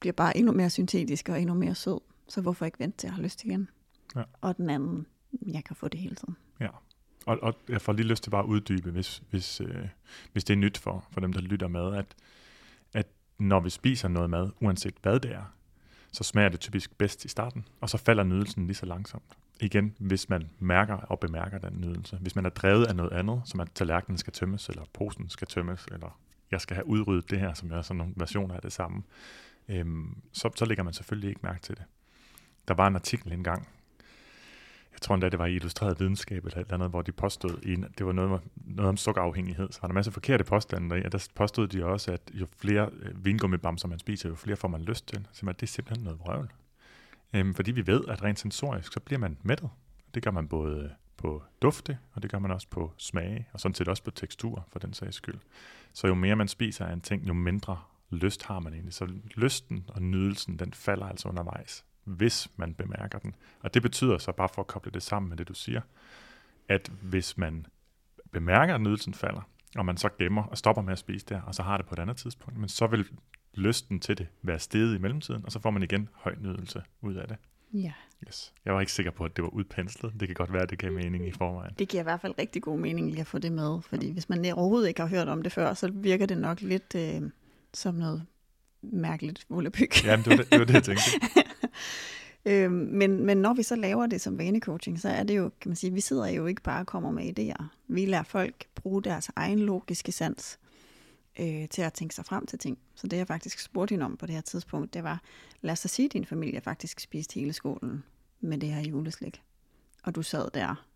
[0.00, 2.00] bliver bare endnu mere syntetisk og endnu mere sød.
[2.28, 3.68] Så hvorfor ikke vente til, at jeg har lyst igen?
[4.16, 4.22] Ja.
[4.40, 5.06] Og den anden,
[5.46, 6.36] jeg kan få det hele tiden.
[6.60, 6.68] Ja.
[7.26, 9.88] Og, og jeg får lige lyst til bare at uddybe, hvis, hvis, øh,
[10.32, 12.14] hvis det er nyt for, for dem, der lytter med, at
[13.38, 15.52] når vi spiser noget mad, uanset hvad det er,
[16.12, 19.36] så smager det typisk bedst i starten, og så falder nydelsen lige så langsomt.
[19.60, 22.16] Igen, hvis man mærker og bemærker den nydelse.
[22.16, 25.48] Hvis man er drevet af noget andet, som at tallerkenen skal tømmes, eller posen skal
[25.48, 26.18] tømmes, eller
[26.50, 29.02] jeg skal have udryddet det her, som er sådan nogle versioner af det samme,
[29.68, 31.84] øhm, så, så lægger man selvfølgelig ikke mærke til det.
[32.68, 33.68] Der var en artikel engang,
[34.96, 37.58] jeg tror endda, det var i Illustreret Videnskab eller et eller andet, hvor de påstod,
[37.62, 41.04] i, det var noget, noget om sukkerafhængighed, så var der masser af forkerte påstande deri,
[41.04, 44.68] og der påstod de også, at jo flere øh, vingummibamser man spiser, jo flere får
[44.68, 45.26] man lyst til.
[45.32, 46.52] Så det er simpelthen noget vrøvl.
[47.32, 49.70] Øhm, fordi vi ved, at rent sensorisk, så bliver man mættet.
[50.14, 53.60] Det gør man både øh, på dufte, og det gør man også på smage, og
[53.60, 55.38] sådan set også på tekstur, for den sags skyld.
[55.92, 57.78] Så jo mere man spiser af en ting, jo mindre
[58.10, 58.94] lyst har man egentlig.
[58.94, 63.34] Så lysten og nydelsen, den falder altså undervejs, hvis man bemærker den.
[63.60, 65.80] Og det betyder så, bare for at koble det sammen med det, du siger,
[66.68, 67.66] at hvis man
[68.32, 71.54] bemærker, at nydelsen falder, og man så gemmer og stopper med at spise der, og
[71.54, 73.06] så har det på et andet tidspunkt, men så vil
[73.54, 77.14] lysten til det være steget i mellemtiden, og så får man igen høj nydelse ud
[77.14, 77.36] af det.
[77.72, 77.92] Ja.
[78.28, 78.54] Yes.
[78.64, 80.12] Jeg var ikke sikker på, at det var udpenslet.
[80.20, 81.74] Det kan godt være, at det gav mening i forvejen.
[81.78, 84.28] Det giver i hvert fald rigtig god mening lige at få det med, fordi hvis
[84.28, 87.30] man overhovedet ikke har hørt om det før, så virker det nok lidt øh,
[87.74, 88.26] som noget
[88.92, 90.04] mærkeligt volapyk.
[90.04, 91.10] Jamen, det var det, det, var det jeg tænkte.
[92.50, 95.68] øh, men, men når vi så laver det som vanecoaching, så er det jo, kan
[95.68, 97.64] man sige, vi sidder jo ikke bare og kommer med idéer.
[97.88, 100.58] Vi lader folk bruge deres egen logiske sans
[101.40, 102.78] øh, til at tænke sig frem til ting.
[102.94, 105.22] Så det jeg faktisk spurgte hende om på det her tidspunkt, det var,
[105.60, 108.04] lad os sige, at din familie faktisk spiste hele skålen
[108.40, 109.42] med det her juleslik.
[110.02, 110.86] Og du sad der.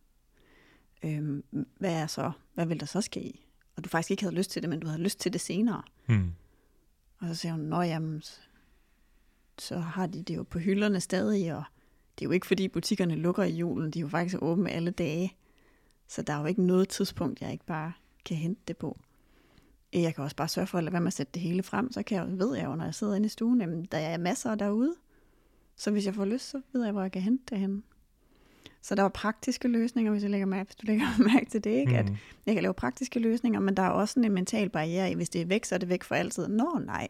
[1.02, 1.42] Øh,
[1.78, 2.32] hvad er så?
[2.54, 3.32] Hvad vil der så ske?
[3.76, 5.82] Og du faktisk ikke havde lyst til det, men du havde lyst til det senere.
[6.06, 6.32] Hmm.
[7.20, 8.22] Og så siger hun, nå jamen,
[9.58, 11.64] så har de det jo på hylderne stadig, og
[12.18, 14.90] det er jo ikke fordi butikkerne lukker i julen, de er jo faktisk åbne alle
[14.90, 15.36] dage.
[16.08, 17.92] Så der er jo ikke noget tidspunkt, jeg ikke bare
[18.24, 18.98] kan hente det på.
[19.92, 21.92] Jeg kan også bare sørge for at lade være med at sætte det hele frem,
[21.92, 24.18] så kan jeg, ved jeg jo, når jeg sidder inde i stuen, jamen, der er
[24.18, 24.94] masser derude.
[25.76, 27.82] Så hvis jeg får lyst, så ved jeg, hvor jeg kan hente det henne.
[28.82, 31.70] Så der var praktiske løsninger, hvis, jeg lægger mærke, hvis du lægger mærke til det,
[31.70, 31.92] ikke?
[31.92, 31.98] Mm.
[31.98, 32.12] at
[32.46, 35.28] jeg kan lave praktiske løsninger, men der er også sådan en mental barriere i, hvis
[35.28, 36.48] det er væk, så er det væk for altid.
[36.48, 37.08] Nå nej,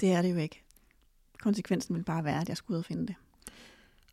[0.00, 0.62] det er det jo ikke.
[1.42, 3.14] Konsekvensen vil bare være, at jeg skulle ud og finde det.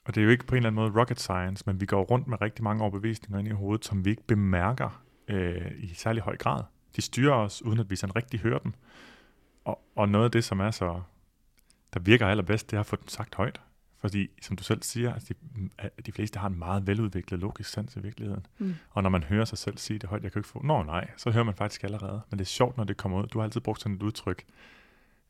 [0.06, 2.04] Og det er jo ikke på en eller anden måde rocket science, men vi går
[2.04, 6.24] rundt med rigtig mange overbevisninger ind i hovedet, som vi ikke bemærker øh, i særlig
[6.24, 6.64] høj grad.
[6.96, 8.74] De styrer os, uden at vi sådan rigtig hører dem.
[9.66, 11.02] Og, og noget af det, som er så,
[11.94, 13.62] der virker allerbedst, det er at få dem sagt højt.
[14.06, 15.34] Fordi, som du selv siger, altså
[15.84, 18.46] de, de fleste har en meget veludviklet logisk sans i virkeligheden.
[18.58, 18.76] Mm.
[18.90, 21.10] Og når man hører sig selv sige det højt, jeg kan ikke få, nå nej,
[21.18, 22.22] så hører man faktisk allerede.
[22.30, 23.28] Men det er sjovt, når det kommer ud.
[23.28, 24.46] Du har altid brugt sådan et udtryk,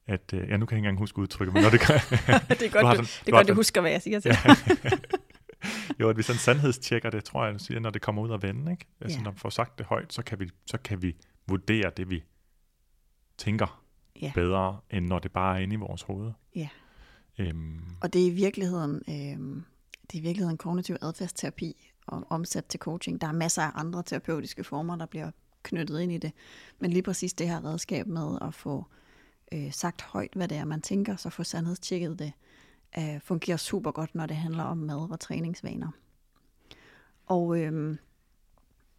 [0.07, 1.93] at, øh, ja, nu kan jeg ikke engang huske udtrykket, men når det gør...
[2.55, 4.31] det er godt, du, sådan, det er godt, du husker, hvad jeg siger til
[5.99, 8.43] jo, at vi sådan sandhedstjekker det, tror jeg, du siger, når det kommer ud af
[8.43, 8.85] vende, ikke?
[9.01, 9.23] Altså, ja.
[9.23, 11.15] når vi får sagt det højt, så kan vi, så kan vi
[11.47, 12.23] vurdere det, vi
[13.37, 13.83] tænker
[14.21, 14.31] ja.
[14.35, 16.31] bedre, end når det bare er inde i vores hoved.
[16.55, 16.69] Ja.
[17.37, 17.79] Øhm.
[18.01, 19.63] Og det er i virkeligheden, øhm,
[20.11, 23.21] det er i virkeligheden kognitiv adfærdsterapi og omsat til coaching.
[23.21, 25.31] Der er masser af andre terapeutiske former, der bliver
[25.63, 26.31] knyttet ind i det.
[26.79, 28.85] Men lige præcis det her redskab med at få
[29.51, 32.33] øh, sagt højt, hvad det er, man tænker, så få sandhedstjekket det,
[32.97, 35.91] øh, fungerer super godt, når det handler om mad og træningsvaner.
[37.25, 37.97] Og øh,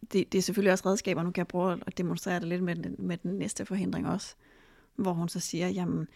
[0.01, 2.75] det, det er selvfølgelig også redskaber, nu kan jeg prøve at demonstrere det lidt med
[2.75, 4.35] den, med den næste forhindring også,
[4.95, 6.07] hvor hun så siger, jamen,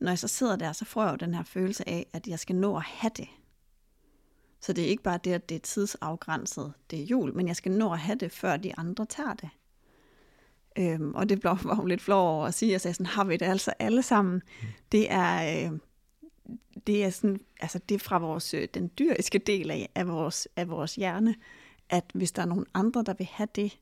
[0.00, 2.38] når jeg så sidder der, så får jeg jo den her følelse af, at jeg
[2.38, 3.28] skal nå at have det.
[4.60, 7.56] Så det er ikke bare det, at det er tidsafgrænset, det er jul, men jeg
[7.56, 9.48] skal nå at have det, før de andre tager det.
[10.78, 13.24] Øhm, og det blev, var hun lidt flov over at sige, jeg sagde sådan, har
[13.24, 14.34] vi det altså alle sammen.
[14.34, 14.68] Mm.
[14.92, 15.78] Det er, øh,
[16.86, 20.48] det er sådan, altså det er fra vores, øh, den dyriske del af, af, vores,
[20.56, 21.34] af vores hjerne,
[21.88, 23.78] at hvis der er nogen andre, der vil have det,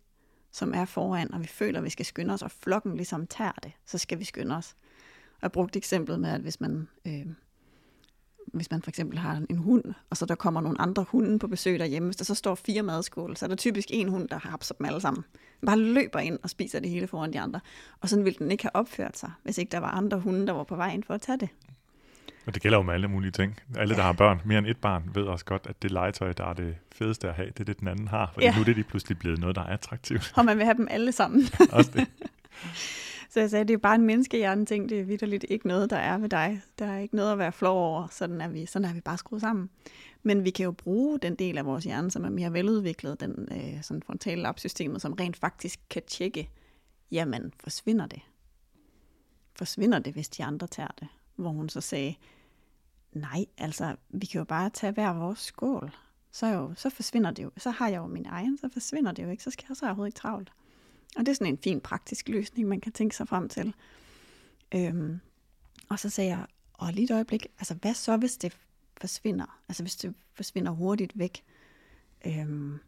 [0.51, 3.53] som er foran, og vi føler, at vi skal skynde os, og flokken ligesom tager
[3.63, 4.75] det, så skal vi skynde os.
[5.43, 7.27] Jeg brugte eksemplet med, at hvis man, øh,
[8.47, 11.47] hvis man for eksempel har en hund, og så der kommer nogle andre hunde på
[11.47, 14.39] besøg derhjemme, hvis der så står fire madskåle, så er der typisk en hund, der
[14.39, 15.25] har dem alle sammen.
[15.61, 17.61] Den bare løber ind og spiser det hele foran de andre.
[18.01, 20.53] Og sådan ville den ikke have opført sig, hvis ikke der var andre hunde, der
[20.53, 21.49] var på vej ind for at tage det.
[22.47, 23.61] Og det gælder jo med alle mulige ting.
[23.77, 26.45] Alle, der har børn, mere end et barn, ved også godt, at det legetøj, der
[26.45, 28.31] er det fedeste at have, det er det, den anden har.
[28.35, 28.55] For ja.
[28.55, 30.33] nu er det de pludselig blevet noget, der er attraktivt.
[30.37, 31.43] Og man vil have dem alle sammen.
[31.73, 32.07] også det.
[33.33, 35.97] Så jeg sagde, det er bare en menneskehjerne ting, det er vidderligt ikke noget, der
[35.97, 36.63] er ved dig.
[36.79, 39.19] Der er ikke noget at være flov over, sådan er vi, sådan er vi bare
[39.19, 39.71] skruet sammen.
[40.23, 43.49] Men vi kan jo bruge den del af vores hjerne, som er mere veludviklet, den
[43.51, 46.51] øh, sådan frontallapsystemet, som rent faktisk kan tjekke,
[47.11, 48.21] jamen forsvinder det?
[49.57, 51.09] Forsvinder det, hvis de andre tager det?
[51.37, 52.15] Hvor hun så sagde,
[53.13, 55.97] nej, altså vi kan jo bare tage hver vores skål.
[56.33, 57.51] Så, jo, så forsvinder det jo.
[57.57, 59.43] Så har jeg jo min egen, så forsvinder det jo ikke.
[59.43, 60.53] Så skal jeg så overhovedet ikke travlt.
[61.17, 63.75] Og det er sådan en fin praktisk løsning, man kan tænke sig frem til.
[64.75, 65.21] Øhm,
[65.89, 68.59] og så sagde jeg, og lige et øjeblik, altså hvad så, hvis det
[69.01, 69.61] forsvinder?
[69.69, 71.45] Altså hvis det forsvinder hurtigt væk?
[72.27, 72.79] Øhm,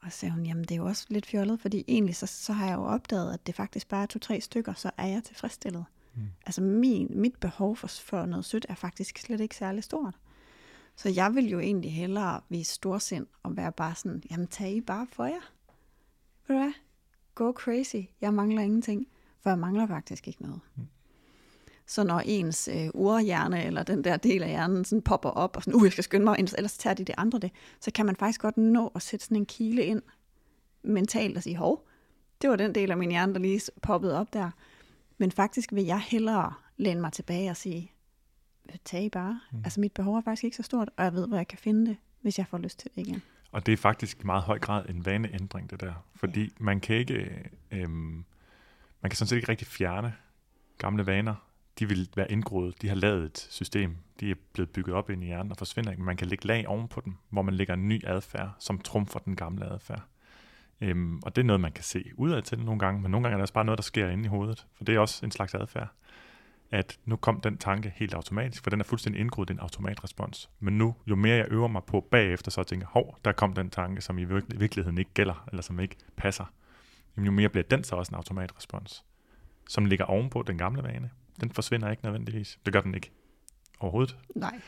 [0.00, 2.52] og så sagde hun, jamen det er jo også lidt fjollet, fordi egentlig så, så
[2.52, 5.84] har jeg jo opdaget, at det faktisk bare er to-tre stykker, så er jeg tilfredsstillet.
[6.14, 6.22] Mm.
[6.46, 10.14] Altså min, mit behov for, for noget sødt er faktisk slet ikke særlig stort.
[10.96, 14.80] Så jeg vil jo egentlig hellere vise storsind og være bare sådan, jamen tag I
[14.80, 15.52] bare for jer.
[16.48, 16.72] Ved du hvad?
[17.34, 19.06] Go crazy, jeg mangler ingenting,
[19.40, 20.60] for jeg mangler faktisk ikke noget.
[20.76, 20.86] Mm.
[21.86, 25.62] Så når ens øh, urhjerne, eller den der del af hjernen, sådan popper op, og
[25.62, 28.16] sådan, uh, jeg skal skynde mig, ellers tager de det andre det, så kan man
[28.16, 30.02] faktisk godt nå at sætte sådan en kile ind
[30.82, 31.86] mentalt og sige, hov,
[32.42, 34.50] det var den del af min hjerne, der lige poppede op der.
[35.18, 37.92] Men faktisk vil jeg hellere læne mig tilbage og sige,
[38.84, 39.40] tag bare.
[39.52, 39.58] Mm.
[39.64, 41.86] Altså mit behov er faktisk ikke så stort, og jeg ved, hvor jeg kan finde
[41.86, 43.22] det, hvis jeg får lyst til det igen.
[43.54, 45.92] Og det er faktisk i meget høj grad en vaneændring, det der.
[46.14, 46.48] Fordi ja.
[46.58, 48.24] man kan ikke, øhm,
[49.00, 50.14] man kan sådan set ikke rigtig fjerne
[50.78, 51.34] gamle vaner.
[51.78, 52.82] De vil være indgroet.
[52.82, 53.96] De har lavet et system.
[54.20, 56.00] De er blevet bygget op ind i hjernen og forsvinder ikke.
[56.00, 59.18] Men man kan lægge lag ovenpå dem, hvor man lægger en ny adfærd, som trumfer
[59.18, 60.02] den gamle adfærd.
[60.80, 63.34] Øhm, og det er noget, man kan se udad til nogle gange, men nogle gange
[63.34, 64.66] er det også bare noget, der sker inde i hovedet.
[64.76, 65.88] For det er også en slags adfærd
[66.74, 70.50] at nu kom den tanke helt automatisk, for den er fuldstændig indgroet i en automatrespons.
[70.60, 73.52] Men nu, jo mere jeg øver mig på bagefter, så tænker jeg, hov, der kom
[73.52, 76.44] den tanke, som i virkeligheden ikke gælder, eller som ikke passer.
[77.16, 79.04] jo mere bliver den så også en automatrespons,
[79.68, 81.10] som ligger ovenpå den gamle vane.
[81.40, 82.58] Den forsvinder ikke nødvendigvis.
[82.66, 83.10] Det gør den ikke
[83.80, 84.16] overhovedet.
[84.34, 84.60] Nej.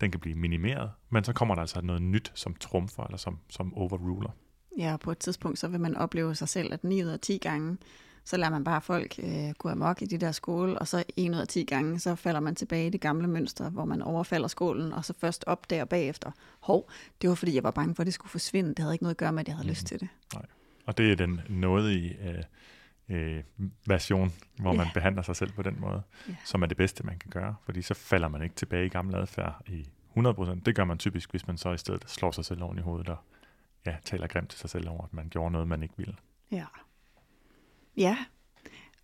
[0.00, 3.38] Den kan blive minimeret, men så kommer der altså noget nyt, som trumfer, eller som,
[3.48, 4.30] som overruler.
[4.78, 7.20] Ja, og på et tidspunkt, så vil man opleve sig selv, at 9 ud af
[7.20, 7.76] 10 gange,
[8.24, 11.34] så lader man bare folk øh, gå amok i de der skåle, og så en
[11.34, 14.48] ud af 10 gange, så falder man tilbage i det gamle mønster, hvor man overfalder
[14.48, 16.30] skålen, og så først opdager bagefter,
[16.60, 16.90] hov,
[17.22, 18.68] det var fordi, jeg var bange for, at det skulle forsvinde.
[18.68, 19.70] Det havde ikke noget at gøre med, at jeg havde mm.
[19.70, 20.08] lyst til det.
[20.34, 20.46] Nej.
[20.86, 22.42] Og det er den nådige øh,
[23.08, 23.42] øh,
[23.86, 24.76] version, hvor yeah.
[24.76, 26.38] man behandler sig selv på den måde, yeah.
[26.44, 27.54] som er det bedste, man kan gøre.
[27.64, 30.60] Fordi så falder man ikke tilbage i gammel adfærd i 100%.
[30.66, 33.08] Det gør man typisk, hvis man så i stedet slår sig selv oven i hovedet
[33.08, 33.16] og
[33.86, 36.14] ja, taler grimt til sig selv over, at man gjorde noget, man ikke ville.
[36.50, 36.64] Ja.
[37.96, 38.16] Ja,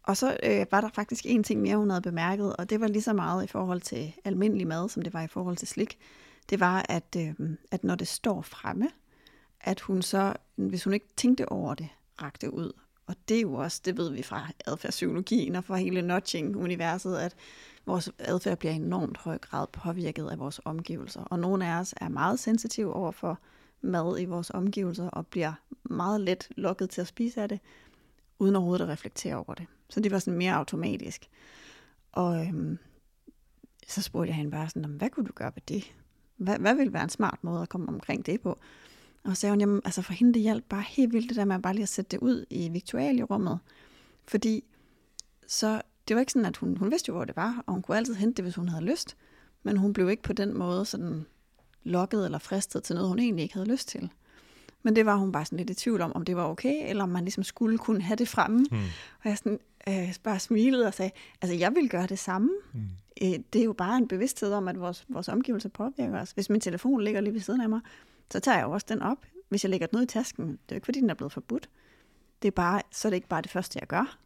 [0.02, 2.88] og så øh, var der faktisk en ting mere, hun havde bemærket, og det var
[2.88, 5.98] lige så meget i forhold til almindelig mad, som det var i forhold til slik.
[6.50, 7.34] Det var, at, øh,
[7.70, 8.90] at når det står fremme,
[9.60, 11.88] at hun så, hvis hun ikke tænkte over det,
[12.22, 12.72] rakte ud.
[13.06, 17.34] Og det er jo også, det ved vi fra adfærdspsykologien og fra hele nudging-universet, at
[17.86, 21.20] vores adfærd bliver enormt høj grad påvirket af vores omgivelser.
[21.20, 23.38] Og nogle af os er meget sensitive over for
[23.80, 27.60] mad i vores omgivelser og bliver meget let lukket til at spise af det
[28.38, 29.66] uden overhovedet at reflektere over det.
[29.88, 31.28] Så det var sådan mere automatisk.
[32.12, 32.78] Og øhm,
[33.88, 35.94] så spurgte jeg hende bare sådan, hvad kunne du gøre ved det?
[36.36, 38.58] Hvad, hvad ville være en smart måde at komme omkring det på?
[39.24, 41.44] Og så sagde hun, jamen, altså for hende det hjalp bare helt vildt det der
[41.44, 43.58] med bare lige at sætte det ud i viktualierummet.
[44.24, 44.64] Fordi
[45.46, 47.82] så, det var ikke sådan, at hun, hun vidste jo, hvor det var, og hun
[47.82, 49.16] kunne altid hente det, hvis hun havde lyst.
[49.62, 51.26] Men hun blev ikke på den måde sådan
[51.82, 54.10] lokket eller fristet til noget, hun egentlig ikke havde lyst til.
[54.82, 57.02] Men det var hun bare sådan lidt i tvivl om, om det var okay, eller
[57.02, 58.66] om man ligesom skulle kunne have det fremme.
[58.70, 58.78] Mm.
[59.24, 61.10] Og jeg sådan, øh, bare smilede og sagde,
[61.42, 62.50] altså jeg vil gøre det samme.
[62.72, 62.80] Mm.
[63.22, 66.30] Øh, det er jo bare en bevidsthed om, at vores, vores omgivelser påvirker os.
[66.30, 67.80] Hvis min telefon ligger lige ved siden af mig,
[68.30, 69.18] så tager jeg jo også den op.
[69.48, 71.68] Hvis jeg lægger noget i tasken, det er jo ikke fordi, den er blevet forbudt.
[72.42, 74.18] Det er bare, så er det ikke bare det første, jeg gør.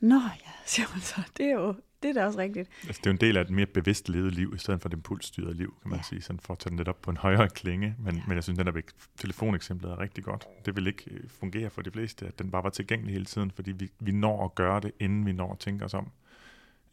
[0.00, 1.22] Nå ja, siger man så.
[1.36, 2.68] Det er jo det er da også rigtigt.
[2.86, 4.88] Altså, det er jo en del af et mere bevidst levet liv, i stedet for
[4.88, 6.02] et impulsstyret liv, kan man ja.
[6.02, 7.94] sige, sådan for at tage den lidt op på en højere klinge.
[7.98, 8.22] Men, ja.
[8.26, 8.80] men jeg synes, den der
[9.16, 10.46] telefoneksemplet er rigtig godt.
[10.66, 13.50] Det vil ikke øh, fungere for de fleste, at den bare var tilgængelig hele tiden,
[13.50, 16.10] fordi vi, vi når at gøre det, inden vi når at tænke os om.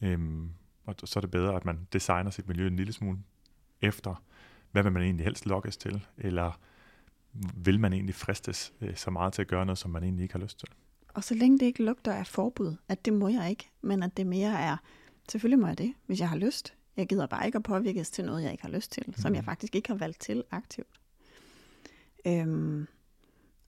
[0.02, 0.50] Øhm,
[0.86, 3.18] og så er det bedre, at man designer sit miljø en lille smule
[3.82, 4.24] efter,
[4.72, 6.60] hvad vil man egentlig helst lokkes til, eller
[7.56, 10.34] vil man egentlig fristes øh, så meget til at gøre noget, som man egentlig ikke
[10.34, 10.70] har lyst til.
[11.16, 14.18] Og så længe det ikke lugter af forbud, at det må jeg ikke, men at
[14.18, 14.78] det mere er,
[15.30, 16.74] selvfølgelig må jeg det, hvis jeg har lyst.
[16.98, 19.14] Jeg gider bare ikke at påvirkes til noget, jeg ikke har lyst til, mm.
[19.14, 19.46] som jeg mhm.
[19.46, 21.00] faktisk ikke har valgt til aktivt.
[22.28, 22.88] Øhm,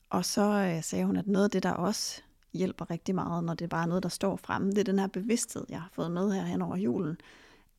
[0.09, 2.21] og så øh, sagde hun, at noget af det, der også
[2.53, 5.07] hjælper rigtig meget, når det bare er noget, der står fremme, det er den her
[5.07, 7.17] bevidsthed, jeg har fået med her hen over julen,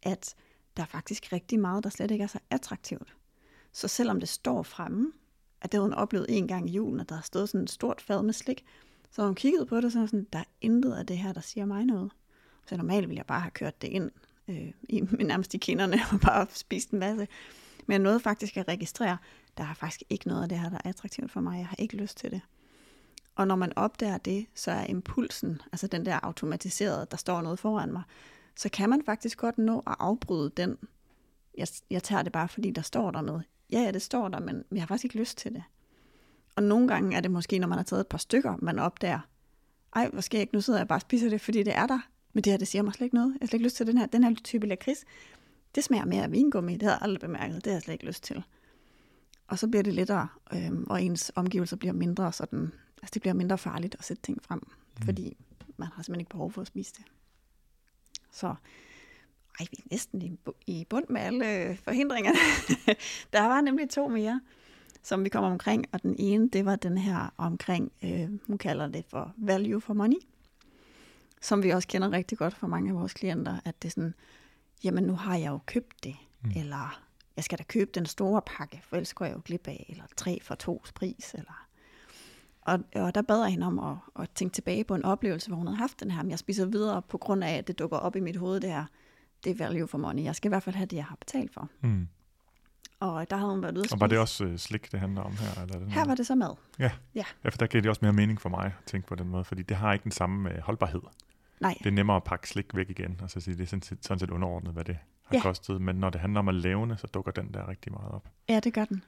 [0.03, 0.35] at
[0.77, 3.15] der er faktisk rigtig meget, der slet ikke er så attraktivt.
[3.73, 5.13] Så selvom det står fremme,
[5.61, 7.71] at det havde hun oplevet en gang i julen, at der har stået sådan et
[7.71, 8.65] stort fad med slik,
[9.11, 11.41] så hun kiggede på det, og så sådan, der er intet af det her, der
[11.41, 12.11] siger mig noget.
[12.67, 14.11] Så normalt ville jeg bare have kørt det ind
[14.49, 17.29] øh, i, nærmest i kinderne og bare spist en masse.
[17.87, 19.19] Men jeg nåede faktisk at registrere,
[19.59, 21.59] der er faktisk ikke noget af det her, der er attraktivt for mig.
[21.59, 22.41] Jeg har ikke lyst til det.
[23.35, 27.59] Og når man opdager det, så er impulsen, altså den der automatiserede, der står noget
[27.59, 28.03] foran mig,
[28.57, 30.79] så kan man faktisk godt nå at afbryde den.
[31.59, 33.45] Jeg, jeg tager det bare, fordi der står der noget.
[33.73, 35.63] Ja, ja, det står der, men jeg har faktisk ikke lyst til det.
[36.59, 39.21] Og nogle gange er det måske, når man har taget et par stykker, man opdager,
[39.95, 41.87] ej, hvor skal jeg ikke, nu sidder jeg bare og spiser det, fordi det er
[41.87, 41.99] der.
[42.33, 43.29] Men det her, det siger mig slet ikke noget.
[43.29, 45.05] Jeg har slet ikke lyst til den her, den her type lakrids.
[45.75, 48.07] Det smager mere af vingummi, det har jeg aldrig bemærket, det har jeg slet ikke
[48.07, 48.43] lyst til.
[49.49, 53.35] Og så bliver det lettere, øh, og ens omgivelser bliver mindre sådan, altså det bliver
[53.35, 55.05] mindre farligt at sætte ting frem, mm.
[55.05, 55.37] fordi
[55.77, 57.05] man har simpelthen ikke behov for at spise det.
[58.33, 58.47] Så
[59.61, 62.39] ej, vi er næsten i, i bund med alle forhindringerne.
[63.33, 64.41] der var nemlig to mere
[65.03, 68.87] som vi kommer omkring, og den ene, det var den her omkring, øh, hun kalder
[68.87, 70.17] det for value for money,
[71.41, 74.15] som vi også kender rigtig godt fra mange af vores klienter, at det er sådan,
[74.85, 76.51] jamen nu har jeg jo købt det, mm.
[76.57, 77.03] eller
[77.37, 80.05] jeg skal da købe den store pakke, for ellers går jeg jo glip af, eller
[80.17, 81.65] tre for to pris, eller...
[82.61, 85.57] Og, og der bad jeg hende om at, at tænke tilbage på en oplevelse, hvor
[85.57, 87.97] hun havde haft den her, men jeg spiser videre på grund af, at det dukker
[87.97, 88.85] op i mit hoved, det her,
[89.45, 90.25] det er value for money.
[90.25, 91.69] Jeg skal i hvert fald have det, jeg har betalt for.
[91.81, 92.09] Mm.
[93.01, 95.23] Og der havde hun været ude at Og var det også øh, slik, det handler
[95.23, 95.63] om her?
[95.63, 96.55] Eller her var det så mad.
[96.79, 96.91] Ja.
[97.15, 99.29] ja, ja for der giver det også mere mening for mig at tænke på den
[99.29, 101.01] måde, fordi det har ikke den samme øh, holdbarhed.
[101.61, 101.75] Nej.
[101.79, 104.05] Det er nemmere at pakke slik væk igen, og så sige, det er sådan set,
[104.05, 105.43] sådan set underordnet, hvad det har ja.
[105.43, 105.81] kostet.
[105.81, 108.29] Men når det handler om at lave så dukker den der rigtig meget op.
[108.49, 109.05] Ja, det gør den.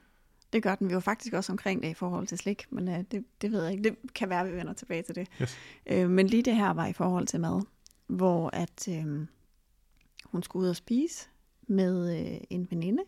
[0.53, 0.89] Det gør den.
[0.89, 3.63] Vi var faktisk også omkring det i forhold til slik, men øh, det, det ved
[3.63, 3.83] jeg ikke.
[3.83, 5.27] Det kan være, at vi vender tilbage til det.
[5.41, 5.57] Yes.
[5.85, 7.61] Øh, men lige det her var i forhold til mad,
[8.07, 9.27] hvor at øh,
[10.25, 11.29] hun skulle ud og spise
[11.67, 13.03] med øh, en veninde,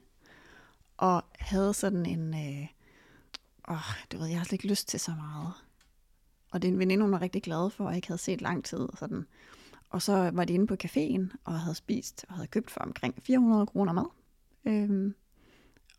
[1.04, 2.68] og havde sådan en, øh,
[3.70, 5.54] åh, du ved, jeg har slet ikke lyst til så meget.
[6.52, 8.66] Og det er en veninde, hun var rigtig glad for, og ikke havde set lang
[8.66, 8.80] tid.
[8.80, 9.26] Og, sådan.
[9.90, 13.16] og så var de inde på caféen og havde spist og havde købt for omkring
[13.24, 14.06] 400 kroner mad.
[14.66, 15.16] Øhm,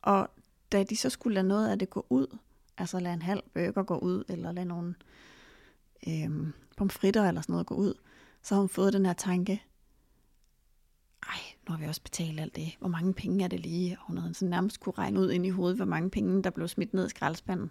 [0.02, 0.30] og
[0.72, 2.38] da de så skulle lade noget af det gå ud,
[2.78, 4.94] altså lade en halv burger gå ud, eller lade nogle
[6.08, 7.94] øhm, pomfritter eller sådan noget gå ud,
[8.42, 9.62] så har hun fået den her tanke,
[11.28, 12.76] ej, nu har vi også betalt alt det.
[12.78, 13.96] Hvor mange penge er det lige?
[14.00, 16.50] Og hun havde sådan nærmest kunne regne ud ind i hovedet, hvor mange penge, der
[16.50, 17.70] blev smidt ned i skraldespanden,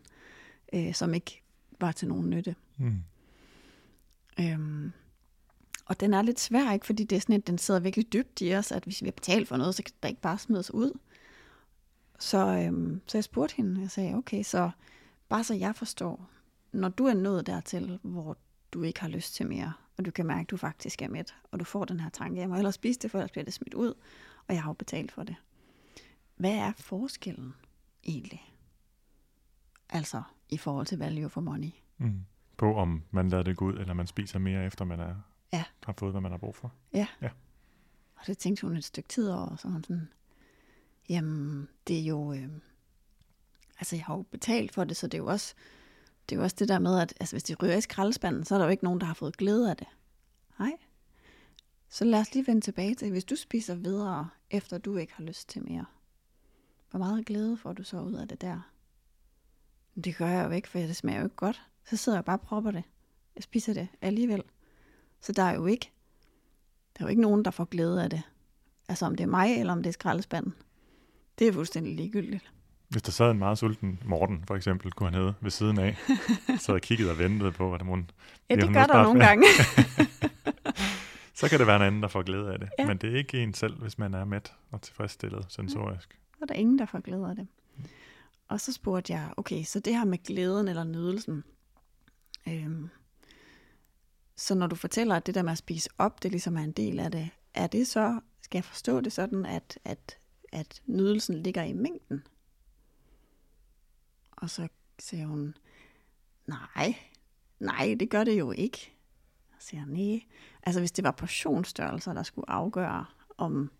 [0.73, 1.43] øh, som ikke
[1.79, 2.55] var til nogen nytte.
[2.77, 3.03] Mm.
[4.39, 4.91] Øhm,
[5.85, 6.85] og den er lidt svær, ikke?
[6.85, 9.11] fordi det er sådan, at den sidder virkelig dybt i os, at hvis vi har
[9.11, 10.99] betalt for noget, så kan der ikke bare smides ud.
[12.19, 14.71] Så, øhm, så jeg spurgte hende, jeg sagde, okay, så
[15.29, 16.29] bare så jeg forstår,
[16.71, 18.37] når du er nået dertil, hvor
[18.73, 21.35] du ikke har lyst til mere, og du kan mærke, at du faktisk er mæt,
[21.51, 23.53] og du får den her tanke, jeg må hellere spise det, for ellers bliver det
[23.53, 23.93] smidt ud,
[24.47, 25.35] og jeg har jo betalt for det.
[26.35, 27.53] Hvad er forskellen
[28.03, 28.53] egentlig?
[29.89, 31.71] Altså i forhold til value for money.
[31.97, 32.25] Mm.
[32.57, 35.15] På om man lader det gå ud, eller man spiser mere efter man er,
[35.53, 35.63] ja.
[35.83, 36.73] har fået, hvad man har brug for.
[36.93, 37.07] Ja.
[37.21, 37.29] ja.
[38.15, 40.09] Og det tænkte hun et stykke tid over, og så hun sådan,
[41.09, 42.49] jamen det er jo, øh,
[43.79, 45.55] altså jeg har jo betalt for det, så det er jo også,
[46.29, 48.55] det er jo også det der med, at altså, hvis de ryger i skraldespanden, så
[48.55, 49.87] er der jo ikke nogen, der har fået glæde af det.
[50.59, 50.71] Nej.
[51.89, 55.23] Så lad os lige vende tilbage til, hvis du spiser videre, efter du ikke har
[55.23, 55.85] lyst til mere.
[56.89, 58.71] Hvor meget glæde får du så ud af det der?
[60.03, 61.61] Det gør jeg jo ikke, for det smager jo ikke godt.
[61.85, 62.83] Så sidder jeg bare og propper det.
[63.35, 64.43] Jeg spiser det alligevel.
[65.21, 65.91] Så der er jo ikke,
[66.97, 68.21] der er jo ikke nogen, der får glæde af det.
[68.87, 70.53] Altså om det er mig, eller om det er skraldespanden.
[71.39, 72.53] Det er fuldstændig ligegyldigt.
[72.93, 75.97] Hvis der sad en meget sulten Morten, for eksempel, kunne han hedde ved siden af,
[76.59, 78.09] så havde kigget og ventet på, hvad hun...
[78.49, 79.47] Ja, det gør der nogle gange.
[81.39, 82.69] så kan det være en anden, der får glæde af det.
[82.79, 82.87] Ja.
[82.87, 86.19] Men det er ikke en selv, hvis man er mæt og tilfredsstillet sensorisk.
[86.33, 87.47] Så er der ingen, der får glæde af det.
[88.47, 91.43] Og så spurgte jeg, okay, så det her med glæden eller nydelsen.
[92.47, 92.89] Øhm,
[94.35, 96.71] så når du fortæller, at det der med at spise op, det ligesom er en
[96.71, 100.17] del af det, er det så, skal jeg forstå det sådan, at, at,
[100.51, 102.23] at nydelsen ligger i mængden?
[104.37, 104.67] Og så
[104.99, 105.55] siger hun,
[106.47, 106.95] nej,
[107.59, 108.93] nej, det gør det jo ikke.
[109.59, 110.21] Så siger nej.
[110.63, 113.05] Altså hvis det var portionsstørrelser, der skulle afgøre,
[113.37, 113.71] om...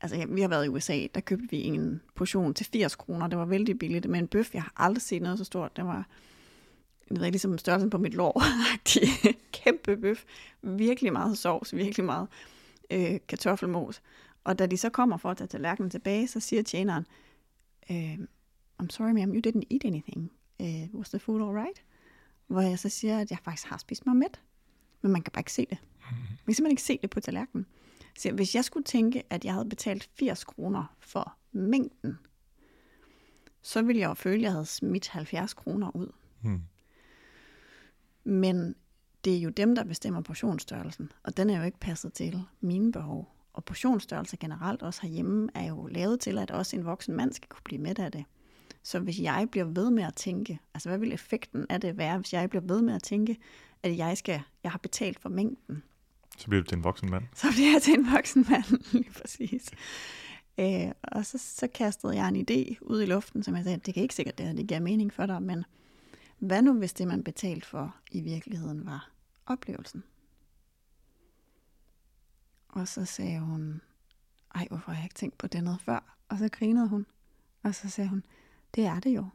[0.00, 3.26] Altså ja, vi har været i USA, der købte vi en portion til 80 kroner.
[3.26, 5.76] Det var vældig billigt, men en bøf, jeg har aldrig set noget så stort.
[5.76, 6.08] Det var
[7.10, 8.42] jeg ved, ligesom størrelsen på mit lår.
[9.64, 10.24] Kæmpe bøf.
[10.62, 12.28] Virkelig meget sovs, virkelig meget
[12.90, 14.02] øh, kartoffelmos.
[14.44, 17.06] Og da de så kommer for at tage tallerkenen tilbage, så siger tjeneren,
[17.90, 18.18] øh,
[18.82, 20.30] I'm sorry ma'am, you didn't eat anything.
[20.60, 21.82] Uh, was the food all right?
[22.46, 24.40] Hvor jeg så siger, at jeg faktisk har spist mig mæt.
[25.02, 25.78] Men man kan bare ikke se det.
[26.10, 27.66] Man kan simpelthen ikke se det på tallerkenen.
[28.18, 32.18] Så hvis jeg skulle tænke, at jeg havde betalt 80 kroner for mængden,
[33.62, 36.12] så ville jeg jo føle, at jeg havde smidt 70 kroner ud.
[36.42, 36.62] Mm.
[38.24, 38.74] Men
[39.24, 42.92] det er jo dem, der bestemmer portionsstørrelsen, og den er jo ikke passet til mine
[42.92, 43.34] behov.
[43.52, 47.48] Og portionsstørrelse generelt også herhjemme er jo lavet til, at også en voksen mand skal
[47.48, 48.24] kunne blive mæt af det.
[48.82, 52.18] Så hvis jeg bliver ved med at tænke, altså hvad vil effekten af det være,
[52.18, 53.36] hvis jeg bliver ved med at tænke,
[53.82, 55.82] at jeg skal, jeg har betalt for mængden.
[56.38, 57.24] Så bliver du til en voksen mand.
[57.34, 59.70] Så bliver jeg til en voksen mand, lige præcis.
[60.58, 63.94] Øh, og så, så kastede jeg en idé ud i luften, som jeg sagde, det
[63.94, 65.64] kan ikke sikkert, det, her, det giver mening for dig, men
[66.38, 69.10] hvad nu, hvis det, man betalte for i virkeligheden var
[69.46, 70.04] oplevelsen?
[72.68, 73.80] Og så sagde hun,
[74.54, 76.16] ej, hvorfor har jeg ikke tænkt på det noget før?
[76.28, 77.06] Og så grinede hun,
[77.62, 78.24] og så sagde hun,
[78.74, 79.26] det er det jo.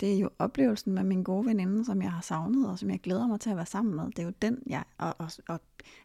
[0.00, 3.00] Det er jo oplevelsen med min gode veninde, som jeg har savnet, og som jeg
[3.00, 4.04] glæder mig til at være sammen med.
[4.04, 5.60] Det er jo den, jeg, og, og, og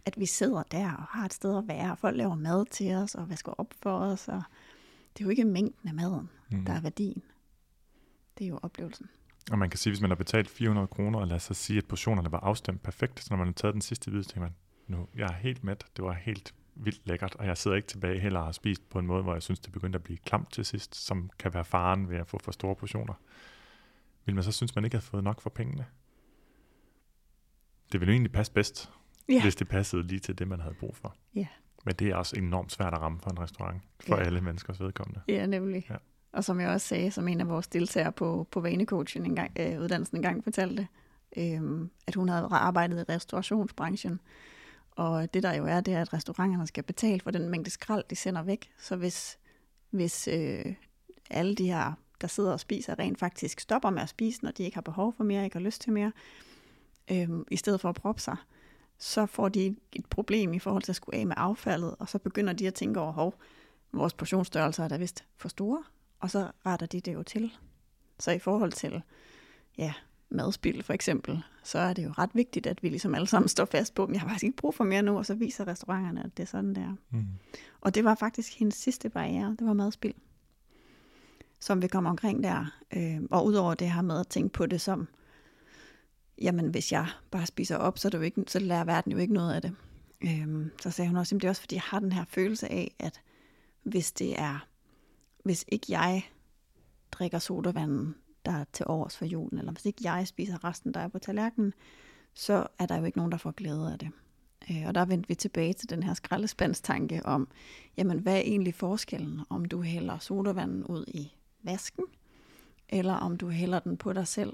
[0.06, 2.96] at vi sidder der og har et sted at være, og folk laver mad til
[2.96, 4.44] os, og vasker op for os, og
[5.14, 6.66] det er jo ikke mængden af maden, mm.
[6.66, 7.24] der er værdien.
[8.38, 9.10] Det er jo oplevelsen.
[9.52, 11.86] Og man kan sige, hvis man har betalt 400 kroner, og lad os sige, at
[11.86, 14.56] portionerne var afstemt perfekt, så når man har taget den sidste bid, så tænker man,
[14.88, 16.54] nu, jeg er helt mæt, det var helt
[16.84, 19.34] vildt lækkert, og jeg sidder ikke tilbage heller og har spist på en måde, hvor
[19.34, 22.28] jeg synes, det begyndte at blive klamt til sidst, som kan være faren ved at
[22.28, 23.14] få for store portioner.
[24.26, 25.86] Vil man så synes, man ikke har fået nok for pengene?
[27.92, 28.90] Det ville jo egentlig passe bedst,
[29.30, 29.42] Ja.
[29.42, 31.16] hvis det passede lige til det, man havde brug for.
[31.36, 31.48] Ja.
[31.86, 34.24] Men det er også enormt svært at ramme for en restaurant, for Ja.
[34.24, 35.22] alle menneskers vedkommende.
[35.28, 35.86] Ja, nemlig.
[35.90, 35.96] Ja.
[36.32, 39.52] Og som jeg også sagde, som en af vores deltagere på, på vanecoaching en gang,
[39.60, 40.88] øh, uddannelsen en gang fortalte,
[41.38, 41.62] øh,
[42.08, 44.20] at hun havde arbejdet i restaurationsbranchen.
[45.00, 48.04] Og det der jo er, det er, at restauranterne skal betale for den mængde skrald,
[48.10, 48.70] de sender væk.
[48.80, 49.40] Så hvis,
[49.90, 50.66] hvis øh,
[51.30, 54.64] alle de her, der sidder og spiser, rent faktisk stopper med at spise, når de
[54.64, 56.12] ikke har behov for mere, ikke har lyst til mere,
[57.12, 58.36] øh, i stedet for at proppe sig,
[58.98, 62.20] så får de et problem i forhold til at skulle af med affaldet, og så
[62.20, 63.34] begynder de at tænke over, hov,
[63.92, 65.84] vores portionsstørrelser er da vist for store,
[66.20, 67.52] og så retter de det jo til.
[68.20, 69.02] Så i forhold til
[69.78, 69.94] ja,
[70.30, 73.66] madspil for eksempel, så er det jo ret vigtigt, at vi ligesom alle sammen står
[73.66, 76.24] fast på, at jeg har faktisk ikke brug for mere nu, og så viser restauranterne,
[76.24, 76.96] at det er sådan, det er.
[77.10, 77.26] Mm.
[77.82, 80.14] Og det var faktisk hendes sidste barriere, det var madspil,
[81.60, 82.66] som vi kom omkring der.
[82.94, 85.08] Øh, og udover det her med at tænke på det som,
[86.42, 89.18] jamen hvis jeg bare spiser op, så, er det jo ikke, så lærer verden jo
[89.18, 89.76] ikke noget af det.
[90.22, 92.72] Øh, så sagde hun også, at det er også fordi, jeg har den her følelse
[92.72, 93.22] af, at
[93.84, 94.68] hvis det er,
[95.44, 96.24] hvis ikke jeg
[97.12, 98.16] drikker sodavanden,
[98.50, 101.20] der er til overs for julen, eller hvis ikke jeg spiser resten, der er på
[101.20, 101.74] tallerkenen,
[102.34, 104.10] så er der jo ikke nogen, der får glæde af det.
[104.72, 107.48] Øh, Og der vendte vi tilbage til den her skraldespandstanke om,
[107.98, 111.34] jamen hvad er egentlig forskellen, om du hælder sodavanden ud i
[111.64, 112.06] vasken,
[112.90, 114.54] eller om du hælder den på dig selv,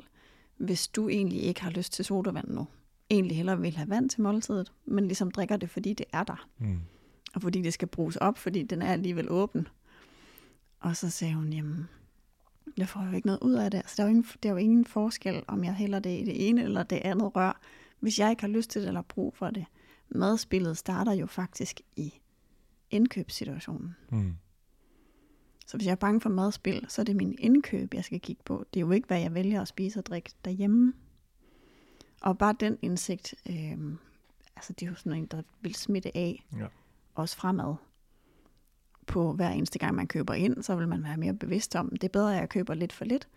[0.57, 2.67] hvis du egentlig ikke har lyst til sodavand nu.
[3.09, 6.47] Egentlig hellere vil have vand til måltidet, men ligesom drikker det, fordi det er der.
[6.57, 6.79] Mm.
[7.33, 9.67] Og fordi det skal bruges op, fordi den er alligevel åben.
[10.79, 11.87] Og så sagde hun, jamen,
[12.78, 13.78] jeg får jo ikke noget ud af det.
[13.78, 16.24] Altså, der, er jo ingen, der er jo ingen forskel, om jeg hælder det i
[16.24, 17.59] det ene eller det andet rør,
[17.99, 19.66] hvis jeg ikke har lyst til det eller brug for det.
[20.09, 22.13] Madspillet starter jo faktisk i
[22.91, 23.95] indkøbssituationen.
[24.11, 24.36] Mm.
[25.68, 28.41] Så hvis jeg er bange for madspil, så er det min indkøb, jeg skal kigge
[28.45, 28.66] på.
[28.74, 30.93] Det er jo ikke, hvad jeg vælger at spise og drikke derhjemme.
[32.22, 33.78] Og bare den indsigt, øh,
[34.55, 36.68] altså det er jo sådan en, der vil smitte af, Ja.
[37.16, 37.76] også fremad.
[39.07, 42.03] På hver eneste gang, man køber ind, så vil man være mere bevidst om, det
[42.03, 43.27] er bedre, at jeg køber lidt for lidt.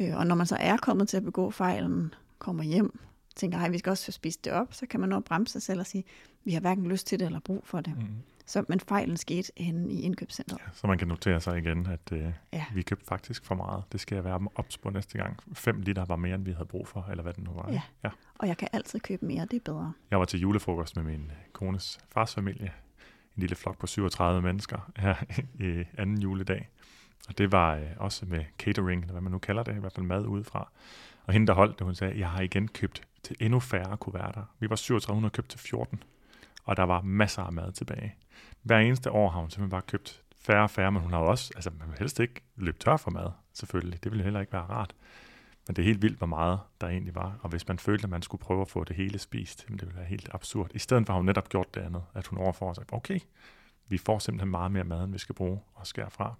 [0.00, 2.98] Øh, og når man så er kommet til at begå fejlen, kommer hjem,
[3.36, 5.62] tænker, hej, vi skal også spise det op, så kan man nå at bremse sig
[5.62, 6.04] selv og sige,
[6.44, 7.96] vi har hverken lyst til det eller brug for det.
[7.96, 8.04] Mm.
[8.46, 10.60] Så, men fejlen skete henne i indkøbscentret.
[10.72, 12.64] Så man kan notere sig igen, at øh, Ja.
[12.74, 13.82] vi købte faktisk for meget.
[13.92, 15.36] Det skal jeg være ops på næste gang.
[15.52, 17.72] 5 liter var mere, end vi havde brug for, eller hvad det nu var.
[17.72, 17.82] Ja.
[18.04, 18.10] ja.
[18.38, 19.92] Og jeg kan altid købe mere, det er bedre.
[20.10, 22.72] Jeg var til julefrokost med min kones fars familie.
[23.38, 25.14] En lille flok på 37 mennesker her
[25.68, 26.68] i anden juledag.
[27.28, 29.92] Og det var øh, også med catering, eller hvad man nu kalder det, i hvert
[29.92, 30.70] fald mad udefra.
[31.26, 34.42] Og hende, der holdt det, hun sagde, jeg har igen købt til endnu færre kuverter.
[34.58, 36.02] Vi var 3700 købt til 14.
[36.64, 38.14] og der var masser af mad tilbage.
[38.62, 41.52] Hver eneste år har hun simpelthen bare købt færre og færre, men hun har også,
[41.56, 44.04] altså man vil helst ikke løbe tør for mad, selvfølgelig.
[44.04, 44.94] Det ville heller ikke være rart.
[45.68, 47.38] Men det er helt vildt, hvor meget der egentlig var.
[47.42, 49.96] Og hvis man følte, at man skulle prøve at få det hele spist, det ville
[49.96, 50.70] være helt absurd.
[50.74, 53.20] I stedet for har hun netop gjort det andet, at hun overfor sig, okay,
[53.88, 56.34] vi får simpelthen meget mere mad, end vi skal bruge og skære fra.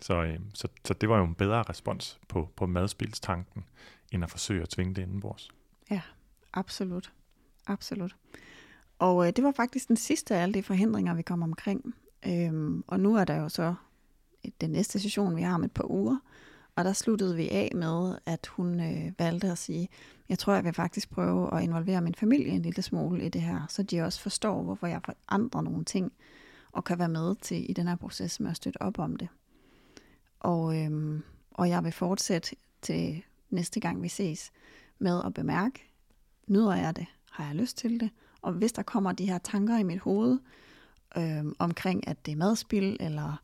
[0.00, 3.64] Så, øh, så, så det var jo en bedre respons på, på madspildstanken,
[4.12, 5.48] end at forsøge at tvinge det indenbords.
[5.90, 6.00] Ja,
[6.52, 7.12] absolut.
[7.66, 8.16] Absolut.
[8.98, 11.94] Og øh, det var faktisk den sidste af alle de forhindringer, vi kom omkring.
[12.26, 13.74] Øhm, og nu er der jo så
[14.44, 16.18] øh, den næste session, vi har om et par uger.
[16.78, 19.88] Og der sluttede vi af med, at hun øh, valgte at sige,
[20.28, 23.42] jeg tror, jeg vil faktisk prøve at involvere min familie en lille smule i det
[23.42, 26.12] her, så de også forstår, hvorfor jeg forandrer nogle ting,
[26.72, 29.28] og kan være med til i den her proces med at støtte op om det.
[30.40, 34.52] Og, øhm, og jeg vil fortsætte til næste gang vi ses
[34.98, 35.90] med at bemærke,
[36.46, 37.06] nyder jeg det?
[37.30, 38.10] Har jeg lyst til det?
[38.42, 40.38] Og hvis der kommer de her tanker i mit hoved
[41.16, 43.42] øhm, omkring, at det er madspil, eller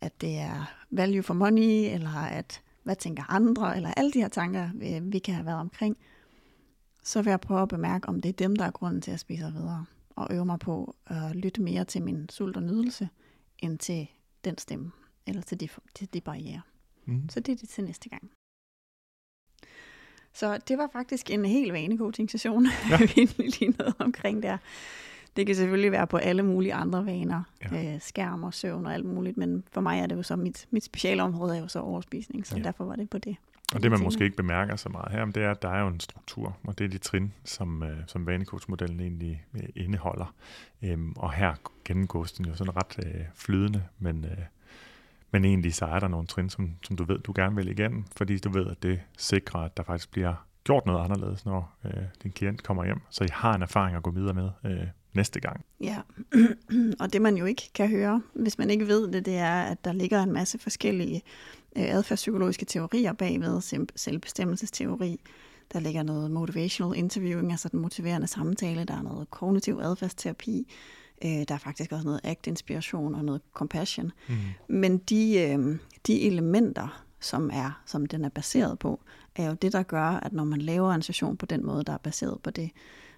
[0.00, 4.28] at det er value for money, eller at hvad tænker andre, eller alle de her
[4.28, 5.96] tanker, vi, vi kan have været omkring,
[7.02, 9.20] så vil jeg prøve at bemærke, om det er dem, der er grunden til at
[9.20, 13.08] spise videre, og øve mig på at lytte mere til min sult og nydelse,
[13.58, 14.08] end til
[14.44, 14.92] den stemme,
[15.26, 16.60] eller til de, til de barriere.
[17.04, 17.28] Mm.
[17.28, 18.30] Så det er det til næste gang.
[20.32, 22.98] Så det var faktisk en helt vanlig coaching-session, ja.
[23.14, 24.58] vi lige noget omkring der.
[25.36, 27.94] Det kan selvfølgelig være på alle mulige andre vaner, ja.
[27.94, 30.66] øh, skærm og søvn og alt muligt, men for mig er det jo så, mit,
[30.70, 32.62] mit specialområde er jo så overspisning, så ja.
[32.62, 33.36] derfor var det på det.
[33.74, 35.88] Og det, man måske ikke bemærker så meget her, det er, at der er jo
[35.88, 40.34] en struktur, og det er de trin, som, øh, som vanecoach-modellen egentlig øh, indeholder.
[40.82, 41.54] Øhm, og her
[41.84, 44.44] gennemgås den jo sådan ret øh, flydende, men, øh,
[45.30, 48.04] men egentlig så er der nogle trin, som, som du ved, du gerne vil igennem,
[48.16, 52.02] fordi du ved, at det sikrer, at der faktisk bliver gjort noget anderledes, når øh,
[52.22, 55.40] din klient kommer hjem, så I har en erfaring at gå videre med øh, næste
[55.40, 55.64] gang.
[55.80, 55.98] Ja,
[57.00, 59.84] og det man jo ikke kan høre, hvis man ikke ved det, det er, at
[59.84, 61.22] der ligger en masse forskellige
[61.76, 65.20] øh, adfærdspsykologiske teorier bagved, selvbestemmelsesteori,
[65.72, 70.72] der ligger noget motivational interviewing, altså den motiverende samtale, der er noget kognitiv adfærdsterapi,
[71.24, 74.12] øh, der er faktisk også noget act-inspiration og noget compassion.
[74.28, 74.34] Mm.
[74.68, 79.00] Men de, øh, de elementer, som er som den er baseret på,
[79.36, 81.92] er jo det, der gør, at når man laver en session på den måde, der
[81.92, 82.70] er baseret på det,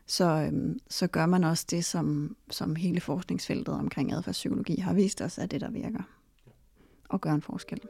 [0.07, 5.23] så, øhm, så gør man også det, som, som hele forskningsfeltet omkring adfærdspsykologi har vist
[5.23, 6.03] os, er det, der virker
[7.09, 7.81] og gør en forskel.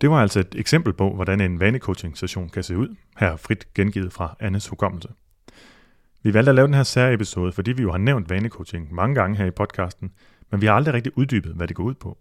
[0.00, 4.12] Det var altså et eksempel på, hvordan en vanecoaching-session kan se ud, her frit gengivet
[4.12, 5.08] fra Annes hukommelse.
[6.22, 9.36] Vi valgte at lave den her særepisode, fordi vi jo har nævnt vanecoaching mange gange
[9.36, 10.12] her i podcasten,
[10.50, 12.18] men vi har aldrig rigtig uddybet, hvad det går ud på.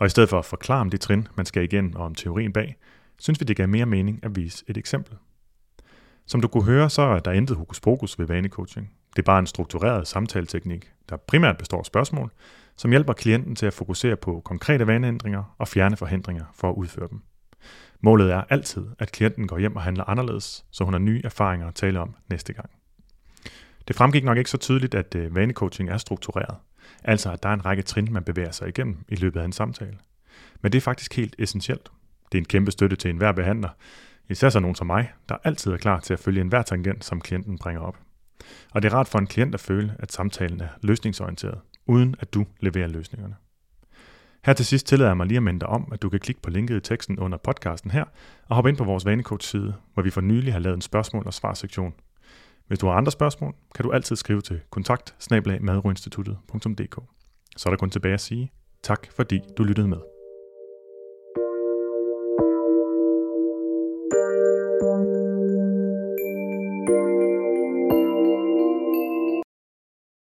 [0.00, 2.52] Og i stedet for at forklare om de trin, man skal igen og om teorien
[2.52, 2.76] bag,
[3.18, 5.16] synes vi, det gav mere mening at vise et eksempel.
[6.26, 8.90] Som du kunne høre, så er der intet hokus pokus ved vanecoaching.
[9.16, 12.30] Det er bare en struktureret samtaleteknik, der primært består af spørgsmål,
[12.76, 17.08] som hjælper klienten til at fokusere på konkrete vaneændringer og fjerne forhindringer for at udføre
[17.10, 17.22] dem.
[18.00, 21.68] Målet er altid, at klienten går hjem og handler anderledes, så hun har nye erfaringer
[21.68, 22.70] at tale om næste gang.
[23.88, 26.56] Det fremgik nok ikke så tydeligt, at øh, vanecoaching er struktureret.
[27.04, 29.52] Altså at der er en række trin, man bevæger sig igennem i løbet af en
[29.52, 29.98] samtale.
[30.62, 31.90] Men det er faktisk helt essentielt.
[32.32, 33.68] Det er en kæmpe støtte til enhver behandler,
[34.28, 37.20] især så nogen som mig, der altid er klar til at følge enhver tangent, som
[37.20, 37.96] klienten bringer op.
[38.72, 42.34] Og det er rart for en klient at føle, at samtalen er løsningsorienteret, uden at
[42.34, 43.34] du leverer løsningerne.
[44.44, 46.42] Her til sidst tillader jeg mig lige at minde dig om, at du kan klikke
[46.42, 48.04] på linket i teksten under podcasten her,
[48.48, 51.26] og hoppe ind på vores vanecoach side, hvor vi for nylig har lavet en spørgsmål-
[51.26, 51.94] og svarsektion,
[52.66, 55.14] hvis du har andre spørgsmål, kan du altid skrive til kontakt
[57.56, 58.52] Så er der kun tilbage at sige
[58.82, 60.13] tak, fordi du lyttede med.